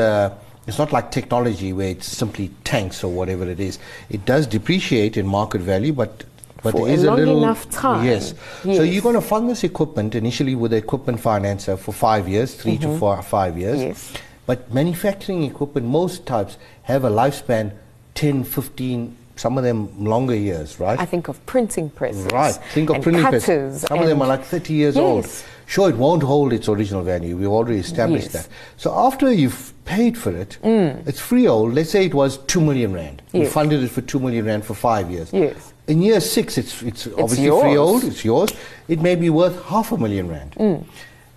It's 0.67 0.79
not 0.79 0.91
like 0.91 1.11
technology 1.11 1.73
where 1.73 1.89
it's 1.89 2.07
simply 2.07 2.49
tanks 2.63 3.03
or 3.03 3.11
whatever 3.11 3.47
it 3.47 3.59
is. 3.59 3.77
It 4.09 4.25
does 4.25 4.47
depreciate 4.47 5.15
in 5.15 5.27
market 5.27 5.61
value, 5.61 5.93
but 5.93 6.23
but 6.63 6.71
For 6.71 6.87
there 6.87 6.95
is 6.95 7.03
a 7.03 7.13
little 7.13 7.43
enough 7.43 7.69
time. 7.69 8.03
Yes. 8.03 8.33
So 8.63 8.81
you're 8.81 9.03
going 9.03 9.13
to 9.13 9.21
fund 9.21 9.47
this 9.47 9.63
equipment 9.63 10.15
initially 10.15 10.55
with 10.55 10.73
an 10.73 10.79
equipment 10.79 11.21
financer 11.21 11.77
for 11.77 11.93
five 11.93 12.27
years, 12.27 12.55
3 12.55 12.79
to 12.79 12.97
four, 12.97 13.21
five 13.21 13.55
years. 13.55 13.77
Mm-hmm. 13.77 13.87
Yes. 13.89 14.13
But 14.47 14.73
manufacturing 14.73 15.43
equipment, 15.43 15.85
most 15.85 16.25
types 16.25 16.57
have 16.83 17.03
a 17.03 17.09
lifespan 17.11 17.71
10, 18.15 18.45
15, 18.45 19.15
some 19.35 19.59
of 19.59 19.63
them 19.63 20.03
longer 20.03 20.35
years, 20.35 20.79
right? 20.79 20.99
I 20.99 21.05
think 21.05 21.27
of 21.27 21.43
printing 21.45 21.91
presses. 21.91 22.25
Right. 22.33 22.55
Think 22.73 22.89
of 22.89 23.03
printing 23.03 23.23
presses. 23.23 23.81
Some 23.81 23.99
of 23.99 24.07
them 24.07 24.23
are 24.23 24.27
like 24.27 24.43
30 24.43 24.73
years 24.73 24.97
old. 24.97 25.27
Yes. 25.65 25.73
Sure, 25.73 25.89
it 25.89 25.95
won't 25.97 26.23
hold 26.23 26.53
its 26.53 26.67
original 26.69 27.03
value. 27.03 27.35
We've 27.37 27.47
already 27.47 27.79
established 27.79 28.33
Yes. 28.33 28.45
that. 28.45 28.47
So 28.77 28.93
after 28.95 29.31
you've 29.31 29.73
paid 29.85 30.17
for 30.17 30.31
it, 30.35 30.57
it's 30.63 31.19
freehold. 31.19 31.73
Let's 31.73 31.89
say 31.89 32.05
it 32.05 32.13
was 32.13 32.37
2 32.47 32.61
million 32.61 32.93
rand. 32.93 33.21
You 33.33 33.41
Mm. 33.43 33.47
Funded 33.47 33.83
it 33.83 33.89
for 33.89 34.01
2 34.01 34.19
million 34.19 34.45
rand 34.45 34.63
for 34.65 34.73
five 34.73 35.11
years. 35.11 35.29
Yes. 35.33 35.73
In 35.87 36.01
year 36.01 36.19
six, 36.19 36.57
it's, 36.57 36.81
it's, 36.81 37.07
obviously 37.07 37.45
yours. 37.45 37.61
freehold, 37.61 38.03
it's 38.03 38.25
yours. 38.25 38.49
It 38.87 39.01
may 39.01 39.15
be 39.15 39.29
worth 39.29 39.61
half 39.65 39.91
a 39.91 39.97
million 39.97 40.27
rand. 40.29 40.51
Mm. 40.57 40.83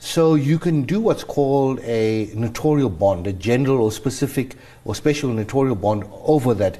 So 0.00 0.36
you 0.36 0.58
can 0.58 0.82
do 0.82 1.00
what's 1.00 1.24
called 1.24 1.80
a 1.80 2.30
notarial 2.34 2.88
bond, 2.88 3.26
a 3.26 3.32
general 3.32 3.80
or 3.82 3.92
specific 3.92 4.54
or 4.84 4.94
special 4.94 5.30
notarial 5.30 5.74
bond 5.74 6.04
over 6.24 6.54
that 6.54 6.78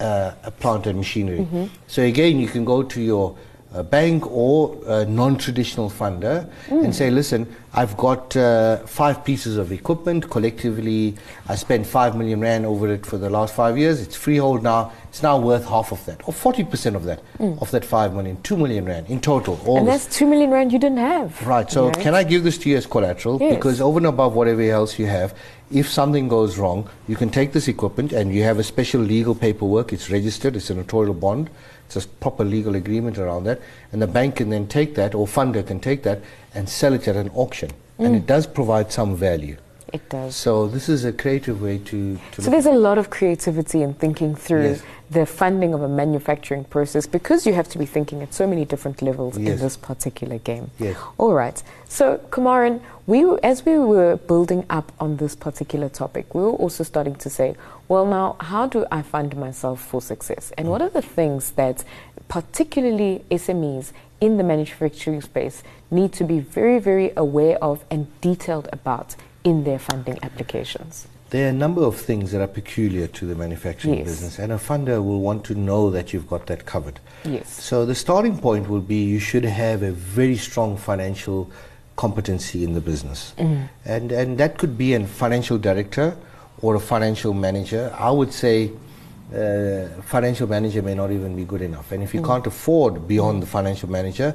uh, 0.00 0.32
plant 0.60 0.86
and 0.86 0.98
machinery. 0.98 1.40
Mm-hmm. 1.40 1.64
So 1.88 2.02
again, 2.02 2.38
you 2.38 2.46
can 2.48 2.64
go 2.64 2.82
to 2.82 3.00
your 3.00 3.36
uh, 3.74 3.82
bank 3.82 4.24
or 4.30 4.76
a 4.86 5.04
non-traditional 5.04 5.90
funder 5.90 6.48
Mm. 6.68 6.84
and 6.84 6.94
say, 6.94 7.10
listen, 7.10 7.46
I've 7.74 7.96
got 7.96 8.36
uh, 8.36 8.76
five 8.86 9.24
pieces 9.24 9.56
of 9.56 9.72
equipment. 9.72 10.30
Collectively, 10.30 11.14
I 11.48 11.56
spent 11.56 11.86
five 11.86 12.16
million 12.16 12.40
rand 12.40 12.64
over 12.66 12.88
it 12.92 13.04
for 13.04 13.18
the 13.18 13.28
last 13.28 13.54
five 13.54 13.76
years. 13.76 14.00
It's 14.00 14.14
freehold 14.14 14.62
now. 14.62 14.92
It's 15.08 15.22
now 15.22 15.38
worth 15.38 15.66
half 15.68 15.90
of 15.92 16.04
that, 16.06 16.20
or 16.28 16.32
40% 16.32 16.94
of 16.94 17.04
that, 17.04 17.20
of 17.40 17.70
that 17.72 17.84
five 17.84 18.14
million, 18.14 18.40
two 18.42 18.56
million 18.56 18.84
rand 18.86 19.08
in 19.08 19.20
total. 19.20 19.56
Mm. 19.56 19.78
And 19.78 19.88
that's 19.88 20.06
two 20.06 20.26
million 20.26 20.50
rand 20.50 20.72
you 20.72 20.78
didn't 20.78 20.98
have. 20.98 21.44
Right. 21.46 21.68
So 21.70 21.86
Right? 21.86 21.98
can 22.00 22.14
I 22.14 22.22
give 22.22 22.44
this 22.44 22.58
to 22.58 22.70
you 22.70 22.76
as 22.76 22.86
collateral? 22.86 23.38
Yes. 23.40 23.54
Because 23.56 23.80
over 23.80 23.98
and 23.98 24.06
above 24.06 24.34
whatever 24.34 24.62
else 24.62 24.98
you 24.98 25.06
have, 25.06 25.34
if 25.72 25.88
something 25.88 26.28
goes 26.28 26.58
wrong, 26.58 26.88
you 27.08 27.16
can 27.16 27.30
take 27.30 27.52
this 27.52 27.66
equipment 27.68 28.12
and 28.12 28.32
you 28.32 28.42
have 28.44 28.58
a 28.60 28.62
special 28.62 29.00
legal 29.00 29.34
paperwork. 29.34 29.92
It's 29.92 30.10
registered. 30.10 30.54
It's 30.56 30.70
a 30.70 30.74
notarial 30.74 31.14
bond. 31.14 31.50
It's 31.86 31.96
a 31.96 32.08
proper 32.08 32.44
legal 32.44 32.74
agreement 32.74 33.18
around 33.18 33.44
that, 33.44 33.60
and 33.92 34.00
the 34.00 34.06
bank 34.06 34.36
can 34.36 34.50
then 34.50 34.66
take 34.66 34.94
that, 34.94 35.14
or 35.14 35.26
funder 35.26 35.66
can 35.66 35.80
take 35.80 36.02
that 36.02 36.20
and 36.54 36.68
sell 36.68 36.92
it 36.94 37.06
at 37.08 37.16
an 37.16 37.30
auction, 37.34 37.70
Mm. 37.98 38.06
and 38.06 38.16
it 38.16 38.26
does 38.26 38.46
provide 38.46 38.90
some 38.90 39.14
value. 39.16 39.56
It 39.92 40.08
does. 40.08 40.34
So 40.34 40.66
this 40.66 40.88
is 40.88 41.04
a 41.04 41.12
creative 41.12 41.62
way 41.62 41.78
to. 41.78 42.18
to 42.32 42.42
So 42.42 42.50
there's 42.50 42.66
a 42.66 42.72
lot 42.72 42.98
of 42.98 43.10
creativity 43.10 43.80
in 43.82 43.94
thinking 43.94 44.34
through 44.34 44.64
Yes. 44.64 44.82
The 45.14 45.24
funding 45.24 45.72
of 45.72 45.80
a 45.82 45.88
manufacturing 45.88 46.64
process 46.64 47.06
because 47.06 47.46
you 47.46 47.54
have 47.54 47.68
to 47.68 47.78
be 47.78 47.86
thinking 47.86 48.20
at 48.22 48.34
so 48.34 48.46
many 48.46 48.64
different 48.64 49.00
levels 49.00 49.36
in 49.36 49.44
this 49.44 49.76
particular 49.76 50.38
game. 50.38 50.70
Yes. 50.78 50.96
All 51.16 51.32
right. 51.32 51.62
So 51.88 52.18
Kumaran, 52.30 52.80
we 53.06 53.18
as 53.42 53.64
we 53.64 53.78
were 53.78 54.16
building 54.16 54.66
up 54.68 54.92
on 55.00 55.16
this 55.16 55.34
particular 55.36 55.88
topic, 55.88 56.34
we 56.34 56.42
were 56.42 56.58
also 56.64 56.84
starting 56.84 57.14
to 57.16 57.30
say, 57.30 57.56
well, 57.88 58.06
now 58.06 58.36
how 58.40 58.66
do 58.66 58.84
I 58.90 59.02
fund 59.02 59.36
myself 59.36 59.80
for 59.80 60.02
success? 60.02 60.52
And 60.58 60.68
what 60.68 60.82
are 60.82 60.90
the 60.90 61.02
things 61.02 61.52
that 61.52 61.84
particularly 62.28 63.24
SMEs 63.30 63.92
in 64.20 64.36
the 64.36 64.44
manufacturing 64.44 65.20
space 65.20 65.62
need 65.90 66.12
to 66.14 66.24
be 66.24 66.40
very, 66.40 66.78
very 66.78 67.12
aware 67.16 67.56
of 67.62 67.84
and 67.90 68.08
detailed 68.20 68.68
about 68.72 69.16
in 69.44 69.64
their 69.64 69.78
funding 69.78 70.18
applications? 70.22 71.06
There 71.34 71.46
are 71.46 71.50
a 71.50 71.52
number 71.52 71.82
of 71.82 71.96
things 71.96 72.30
that 72.30 72.40
are 72.40 72.46
peculiar 72.46 73.08
to 73.08 73.26
the 73.26 73.34
manufacturing 73.34 73.98
Yes. 73.98 74.06
business, 74.06 74.38
and 74.38 74.52
a 74.52 74.56
funder 74.56 75.02
will 75.04 75.18
want 75.18 75.42
to 75.46 75.56
know 75.56 75.90
that 75.90 76.12
you've 76.12 76.28
got 76.28 76.46
that 76.46 76.64
covered. 76.64 77.00
Yes. 77.24 77.48
So 77.50 77.84
the 77.84 77.96
starting 77.96 78.38
point 78.38 78.68
will 78.68 78.86
be 78.94 79.02
you 79.02 79.18
should 79.18 79.44
have 79.44 79.82
a 79.82 79.90
very 79.90 80.36
strong 80.36 80.76
financial 80.76 81.50
competency 81.96 82.62
in 82.62 82.74
the 82.74 82.80
business, 82.80 83.34
and 83.84 84.12
and 84.12 84.38
that 84.38 84.58
could 84.58 84.78
be 84.78 84.94
a 84.94 85.04
financial 85.08 85.58
director 85.58 86.16
or 86.62 86.76
a 86.76 86.80
financial 86.94 87.34
manager. 87.34 87.92
I 87.98 88.12
would 88.12 88.32
say. 88.32 88.70
Uh, 89.34 89.88
financial 90.02 90.46
manager 90.46 90.80
may 90.82 90.94
not 90.94 91.10
even 91.10 91.34
be 91.34 91.44
good 91.44 91.62
enough, 91.62 91.90
and 91.90 92.02
if 92.04 92.14
you 92.14 92.22
can't 92.22 92.46
afford 92.46 93.08
beyond 93.08 93.42
the 93.42 93.46
financial 93.46 93.90
manager, 93.90 94.32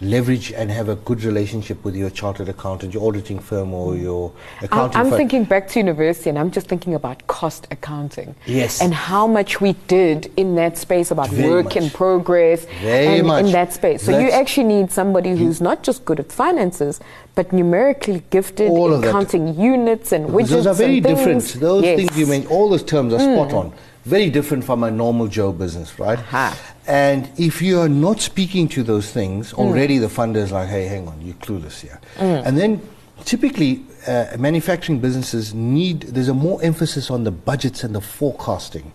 leverage 0.00 0.52
and 0.52 0.70
have 0.70 0.88
a 0.88 0.96
good 0.96 1.24
relationship 1.24 1.84
with 1.84 1.96
your 1.96 2.10
chartered 2.10 2.48
accountant, 2.48 2.94
your 2.94 3.06
auditing 3.06 3.38
firm, 3.38 3.74
or 3.74 3.94
mm. 3.94 4.02
your 4.02 4.32
I'm, 4.60 4.64
accounting 4.64 5.00
I'm 5.00 5.08
firm. 5.08 5.18
thinking 5.18 5.44
back 5.44 5.68
to 5.68 5.80
university 5.80 6.30
and 6.30 6.38
I'm 6.38 6.50
just 6.50 6.68
thinking 6.68 6.94
about 6.94 7.26
cost 7.26 7.66
accounting. 7.70 8.34
Yes. 8.46 8.80
And 8.80 8.94
how 8.94 9.26
much 9.26 9.60
we 9.60 9.72
did 9.88 10.32
in 10.36 10.54
that 10.56 10.78
space 10.78 11.10
about 11.10 11.30
Very 11.30 11.48
work 11.50 11.76
in 11.76 11.84
much. 11.84 11.94
progress 11.94 12.66
Very 12.80 13.18
and 13.18 13.26
much. 13.26 13.46
in 13.46 13.52
that 13.52 13.72
space. 13.72 14.02
So 14.02 14.18
you 14.18 14.30
actually 14.30 14.68
need 14.68 14.90
somebody 14.92 15.36
who's 15.36 15.60
not 15.60 15.82
just 15.82 16.04
good 16.04 16.20
at 16.20 16.30
finances, 16.30 17.00
but 17.34 17.52
numerically 17.52 18.22
gifted 18.30 18.70
All 18.70 18.94
in 18.94 19.02
counting 19.02 19.58
units 19.58 20.12
and 20.12 20.28
widgets 20.28 20.48
Those 20.48 20.66
are 20.66 20.74
very 20.74 21.00
different. 21.00 21.42
Those 21.60 21.84
Yes. 21.84 21.96
Things 21.98 22.18
you 22.18 22.26
mentioned, 22.26 22.52
all 22.52 22.68
those 22.68 22.82
terms 22.82 23.14
are 23.14 23.20
spot 23.20 23.50
mm. 23.50 23.54
on. 23.54 23.72
Very 24.08 24.30
different 24.30 24.64
from 24.64 24.84
a 24.84 24.90
normal 24.90 25.28
Joe 25.28 25.52
business, 25.52 25.98
right? 25.98 26.18
Aha. 26.18 26.56
And 26.86 27.28
if 27.36 27.60
you 27.60 27.78
are 27.80 27.90
not 27.90 28.22
speaking 28.22 28.66
to 28.68 28.82
those 28.82 29.10
things, 29.10 29.50
Hmm. 29.50 29.60
already 29.60 29.98
the 29.98 30.06
funder 30.08 30.36
is 30.36 30.50
like, 30.50 30.68
hey, 30.70 30.86
hang 30.86 31.06
on, 31.08 31.20
you're 31.22 31.34
clueless 31.34 31.80
here. 31.82 32.00
And 32.18 32.56
then 32.56 32.80
typically, 33.26 33.82
uh, 34.06 34.24
manufacturing 34.38 34.98
businesses 35.00 35.52
need, 35.52 36.00
there's 36.14 36.30
a 36.30 36.34
more 36.34 36.58
emphasis 36.62 37.10
on 37.10 37.24
the 37.24 37.30
budgets 37.30 37.84
and 37.84 37.94
the 37.94 38.00
forecasting 38.00 38.92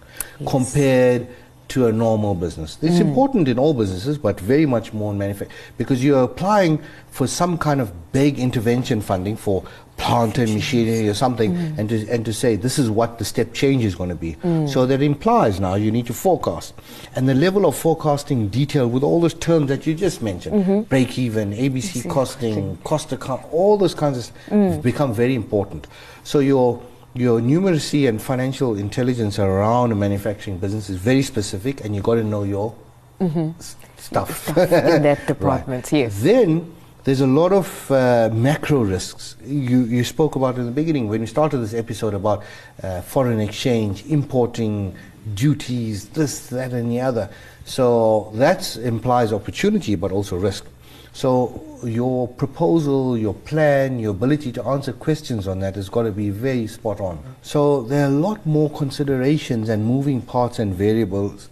compared 0.47 1.27
to 1.69 1.85
a 1.87 1.91
normal 1.91 2.33
business. 2.33 2.77
It's 2.81 2.97
Hmm. 2.97 3.07
important 3.09 3.47
in 3.47 3.59
all 3.59 3.73
businesses, 3.75 4.17
but 4.17 4.39
very 4.39 4.65
much 4.65 4.93
more 4.93 5.11
in 5.11 5.17
manufacturing 5.19 5.55
because 5.77 6.03
you're 6.03 6.23
applying 6.23 6.79
for 7.11 7.27
some 7.27 7.57
kind 7.59 7.79
of 7.81 7.91
big 8.11 8.39
intervention 8.39 8.99
funding 9.01 9.35
for 9.37 9.63
plant 9.97 10.37
and 10.37 10.53
machinery 10.53 11.07
or 11.07 11.13
something, 11.13 11.55
Hmm. 11.55 11.79
and 11.79 11.89
to 11.89 12.07
and 12.09 12.25
to 12.25 12.33
say 12.33 12.55
this 12.55 12.77
is 12.79 12.89
what 12.89 13.19
the 13.19 13.25
step 13.25 13.53
change 13.53 13.85
is 13.85 13.95
going 13.95 14.09
to 14.09 14.15
be. 14.15 14.35
So 14.67 14.85
that 14.85 15.01
implies 15.01 15.59
now 15.59 15.75
you 15.75 15.91
need 15.91 16.07
to 16.07 16.13
forecast, 16.13 16.73
and 17.15 17.27
the 17.29 17.33
level 17.35 17.65
of 17.65 17.75
forecasting 17.75 18.49
detail 18.49 18.87
with 18.87 19.03
all 19.03 19.21
those 19.21 19.35
terms 19.35 19.67
that 19.69 19.85
you 19.87 19.93
just 19.93 20.21
mentioned, 20.21 20.55
Mm-hmm. 20.65 20.81
break 20.83 21.17
even, 21.17 21.53
ABC 21.53 22.09
costing, 22.09 22.77
cost 22.83 23.11
account, 23.13 23.41
all 23.51 23.77
those 23.77 23.93
kinds 23.95 24.17
of 24.17 24.31
Mm. 24.49 24.81
become 24.81 25.13
very 25.13 25.35
important. 25.35 25.87
So 26.23 26.39
your 26.39 26.79
your 27.15 27.39
numeracy 27.39 28.09
and 28.09 28.19
financial 28.19 28.75
intelligence 28.75 29.37
around 29.37 29.91
a 29.91 29.95
manufacturing 29.95 30.57
business 30.57 30.89
is 30.89 30.97
very 30.97 31.21
specific, 31.21 31.85
and 31.85 31.93
you've 31.95 32.03
got 32.03 32.15
to 32.15 32.23
know 32.23 32.43
your 32.43 32.73
s- 33.21 33.75
stuff. 33.97 34.47
Mm-hmm. 34.47 34.95
in 34.95 35.01
that 35.03 35.39
Right. 35.39 35.91
yes. 35.93 36.21
Then 36.21 36.65
there's 37.03 37.21
a 37.21 37.27
lot 37.27 37.51
of 37.51 37.91
uh, 37.91 38.29
macro 38.33 38.81
risks. 38.81 39.35
You, 39.43 39.83
you 39.83 40.03
spoke 40.03 40.35
about 40.35 40.57
in 40.57 40.65
the 40.65 40.71
beginning 40.71 41.09
when 41.09 41.21
we 41.21 41.27
started 41.27 41.57
this 41.57 41.73
episode 41.73 42.13
about 42.13 42.43
uh, 42.81 43.01
foreign 43.01 43.41
exchange, 43.41 44.05
importing, 44.05 44.95
duties, 45.33 46.09
this, 46.09 46.47
that, 46.47 46.71
and 46.71 46.89
the 46.91 47.01
other. 47.01 47.29
So 47.65 48.31
that 48.35 48.75
implies 48.77 49.33
opportunity 49.33 49.95
but 49.95 50.11
also 50.11 50.37
risk. 50.37 50.65
So 51.11 51.61
your 51.83 52.27
proposal, 52.27 53.17
your 53.17 53.33
plan, 53.33 53.99
your 53.99 54.11
ability 54.11 54.51
to 54.53 54.63
answer 54.65 54.93
questions 54.93 55.47
on 55.47 55.59
that 55.59 55.75
has 55.75 55.89
got 55.89 56.03
to 56.03 56.11
be 56.11 56.29
very 56.29 56.67
spot 56.67 57.01
on. 57.01 57.21
So 57.41 57.83
there 57.83 58.05
are 58.05 58.07
a 58.07 58.15
lot 58.15 58.45
more 58.45 58.69
considerations 58.69 59.69
and 59.69 59.85
moving 59.85 60.21
parts 60.21 60.57
and 60.57 60.73
variables 60.73 61.49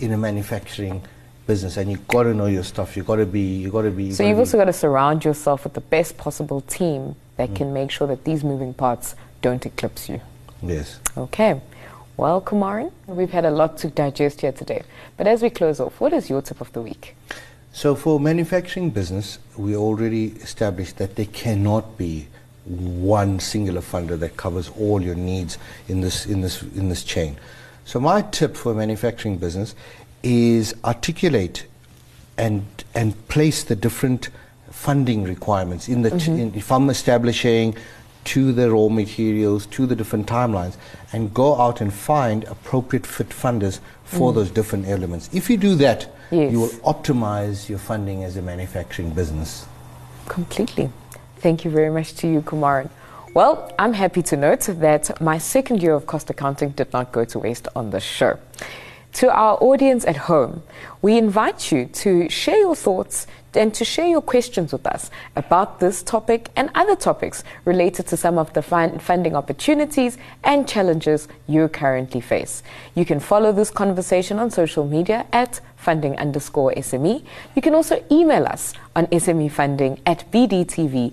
in 0.00 0.12
a 0.12 0.18
manufacturing 0.18 1.02
business, 1.46 1.76
and 1.76 1.90
you've 1.90 2.06
got 2.08 2.24
to 2.24 2.34
know 2.34 2.46
your 2.46 2.62
stuff. 2.64 2.96
You've 2.96 3.06
got 3.06 3.16
to 3.16 3.26
be. 3.26 3.40
You 3.40 3.70
got 3.70 3.82
to 3.82 3.90
be. 3.90 4.12
So 4.12 4.18
gotta 4.18 4.28
you've 4.28 4.36
be- 4.36 4.40
also 4.40 4.58
got 4.58 4.64
to 4.64 4.72
surround 4.72 5.24
yourself 5.24 5.64
with 5.64 5.74
the 5.74 5.80
best 5.80 6.16
possible 6.16 6.60
team 6.62 7.16
that 7.36 7.50
Mm. 7.50 7.56
can 7.56 7.72
make 7.72 7.90
sure 7.90 8.06
that 8.06 8.24
these 8.24 8.44
moving 8.44 8.74
parts 8.74 9.14
don't 9.42 9.64
eclipse 9.66 10.08
you. 10.08 10.20
yes. 10.62 10.98
Okay. 11.16 11.60
Well, 12.16 12.40
Kumaran, 12.40 12.92
we've 13.08 13.32
had 13.32 13.44
a 13.44 13.50
lot 13.50 13.76
to 13.78 13.88
digest 13.88 14.40
here 14.42 14.52
today. 14.52 14.82
But 15.16 15.26
as 15.26 15.42
we 15.42 15.50
close 15.50 15.80
off, 15.80 16.00
what 16.00 16.12
is 16.12 16.30
your 16.30 16.42
tip 16.42 16.60
of 16.60 16.72
the 16.72 16.80
week? 16.80 17.16
So 17.72 17.96
for 17.96 18.20
manufacturing 18.20 18.90
business, 18.90 19.38
we 19.56 19.74
already 19.74 20.26
established 20.40 20.96
that 20.98 21.16
there 21.16 21.26
cannot 21.26 21.98
be 21.98 22.28
one 22.66 23.40
singular 23.40 23.80
funder 23.80 24.16
that 24.20 24.36
covers 24.36 24.70
all 24.78 25.02
your 25.02 25.16
needs 25.16 25.58
in 25.88 26.00
this 26.00 26.24
in 26.24 26.40
this 26.40 26.62
in 26.62 26.88
this 26.88 27.02
chain. 27.02 27.36
So 27.84 27.98
my 28.00 28.22
tip 28.22 28.56
for 28.56 28.70
a 28.72 28.74
manufacturing 28.76 29.36
business 29.36 29.74
is 30.24 30.74
articulate 30.84 31.66
and 32.36 32.64
and 32.94 33.28
place 33.28 33.62
the 33.62 33.76
different 33.76 34.30
funding 34.70 35.22
requirements 35.22 35.88
in 35.88 36.02
the 36.02 36.10
ch- 36.10 36.28
mm-hmm. 36.28 36.56
in, 36.56 36.60
from 36.60 36.90
establishing 36.90 37.76
to 38.24 38.52
the 38.52 38.70
raw 38.70 38.88
materials 38.88 39.66
to 39.66 39.86
the 39.86 39.94
different 39.94 40.26
timelines 40.26 40.76
and 41.12 41.32
go 41.34 41.60
out 41.60 41.80
and 41.80 41.92
find 41.92 42.44
appropriate 42.44 43.06
fit 43.06 43.28
funders 43.28 43.80
for 44.04 44.32
mm. 44.32 44.36
those 44.36 44.50
different 44.50 44.88
elements. 44.88 45.28
If 45.32 45.50
you 45.50 45.58
do 45.58 45.74
that, 45.76 46.08
Yes. 46.30 46.50
you 46.50 46.60
will 46.60 46.74
optimize 46.84 47.68
your 47.68 47.78
funding 47.78 48.24
as 48.24 48.36
a 48.36 48.42
manufacturing 48.42 49.10
business. 49.10 49.66
Completely. 50.26 50.90
Thank 51.38 51.64
you 51.64 51.70
very 51.70 51.90
much 51.90 52.14
to 52.16 52.26
you, 52.26 52.40
Kumaran. 52.40 52.88
Well, 53.34 53.70
I'm 53.78 53.92
happy 53.92 54.22
to 54.22 54.36
note 54.36 54.62
that 54.62 55.20
my 55.20 55.38
second 55.38 55.82
year 55.82 55.94
of 55.94 56.06
cost 56.06 56.30
accounting 56.30 56.70
did 56.70 56.92
not 56.92 57.12
go 57.12 57.24
to 57.26 57.38
waste 57.38 57.68
on 57.76 57.90
this 57.90 58.02
show. 58.02 58.38
To 59.14 59.32
our 59.32 59.56
audience 59.62 60.04
at 60.04 60.16
home, 60.16 60.64
we 61.00 61.16
invite 61.16 61.70
you 61.70 61.86
to 61.86 62.28
share 62.28 62.58
your 62.58 62.74
thoughts, 62.74 63.28
and 63.56 63.72
to 63.74 63.84
share 63.84 64.06
your 64.06 64.20
questions 64.20 64.72
with 64.72 64.86
us 64.86 65.10
about 65.36 65.80
this 65.80 66.02
topic 66.02 66.50
and 66.56 66.70
other 66.74 66.96
topics 66.96 67.44
related 67.64 68.06
to 68.08 68.16
some 68.16 68.38
of 68.38 68.52
the 68.52 68.62
funding 68.62 69.36
opportunities 69.36 70.18
and 70.42 70.66
challenges 70.68 71.28
you 71.46 71.68
currently 71.68 72.20
face. 72.20 72.62
You 72.94 73.04
can 73.04 73.20
follow 73.20 73.52
this 73.52 73.70
conversation 73.70 74.38
on 74.38 74.50
social 74.50 74.86
media 74.86 75.26
at 75.32 75.60
funding 75.76 76.18
underscore 76.18 76.72
SME. 76.74 77.24
You 77.54 77.62
can 77.62 77.74
also 77.74 78.02
email 78.10 78.46
us 78.46 78.72
on 78.96 79.06
smefunding 79.08 80.00
at 80.06 80.30
bdtv.co.za. 80.32 81.12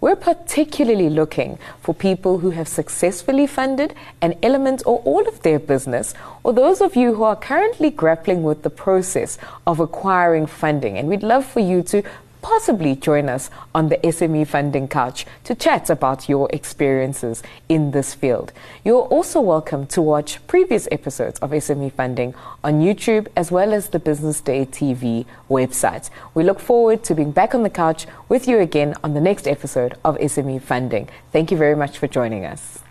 We're 0.00 0.14
particularly 0.14 1.10
looking 1.10 1.58
for 1.80 1.92
people 1.92 2.38
who 2.38 2.50
have 2.50 2.68
successfully 2.68 3.48
funded 3.48 3.94
an 4.22 4.38
element 4.44 4.82
or 4.86 5.00
all 5.04 5.26
of 5.26 5.42
their 5.42 5.58
business, 5.58 6.14
or 6.44 6.52
those 6.52 6.80
of 6.80 6.94
you 6.94 7.14
who 7.14 7.24
are 7.24 7.34
currently 7.34 7.90
grappling 7.90 8.44
with 8.44 8.62
the 8.62 8.70
process 8.70 9.38
of 9.66 9.80
acquiring 9.80 10.46
funding. 10.46 10.96
And 10.96 11.08
we'd 11.08 11.24
love 11.24 11.44
for 11.44 11.58
you 11.58 11.82
to 11.82 12.04
possibly 12.42 12.96
join 12.96 13.28
us 13.28 13.50
on 13.74 13.88
the 13.88 13.96
SME 13.98 14.46
Funding 14.46 14.88
Couch 14.88 15.26
to 15.44 15.54
chat 15.54 15.90
about 15.90 16.28
your 16.28 16.48
experiences 16.52 17.42
in 17.68 17.90
this 17.90 18.14
field. 18.14 18.52
You're 18.84 19.02
also 19.02 19.40
welcome 19.40 19.86
to 19.88 20.02
watch 20.02 20.44
previous 20.46 20.88
episodes 20.90 21.38
of 21.40 21.50
SME 21.50 21.92
Funding 21.92 22.34
on 22.64 22.80
YouTube 22.80 23.28
as 23.36 23.50
well 23.50 23.72
as 23.72 23.88
the 23.88 23.98
Business 23.98 24.40
Day 24.40 24.66
TV 24.66 25.26
website. 25.50 26.10
We 26.34 26.44
look 26.44 26.60
forward 26.60 27.02
to 27.04 27.14
being 27.14 27.32
back 27.32 27.54
on 27.54 27.62
the 27.62 27.70
couch 27.70 28.06
with 28.28 28.48
you 28.48 28.58
again 28.58 28.94
on 29.04 29.14
the 29.14 29.20
next 29.20 29.46
episode 29.46 29.96
of 30.04 30.16
SME 30.18 30.62
Funding. 30.62 31.08
Thank 31.32 31.50
you 31.50 31.56
very 31.56 31.76
much 31.76 31.98
for 31.98 32.06
joining 32.06 32.44
us. 32.44 32.87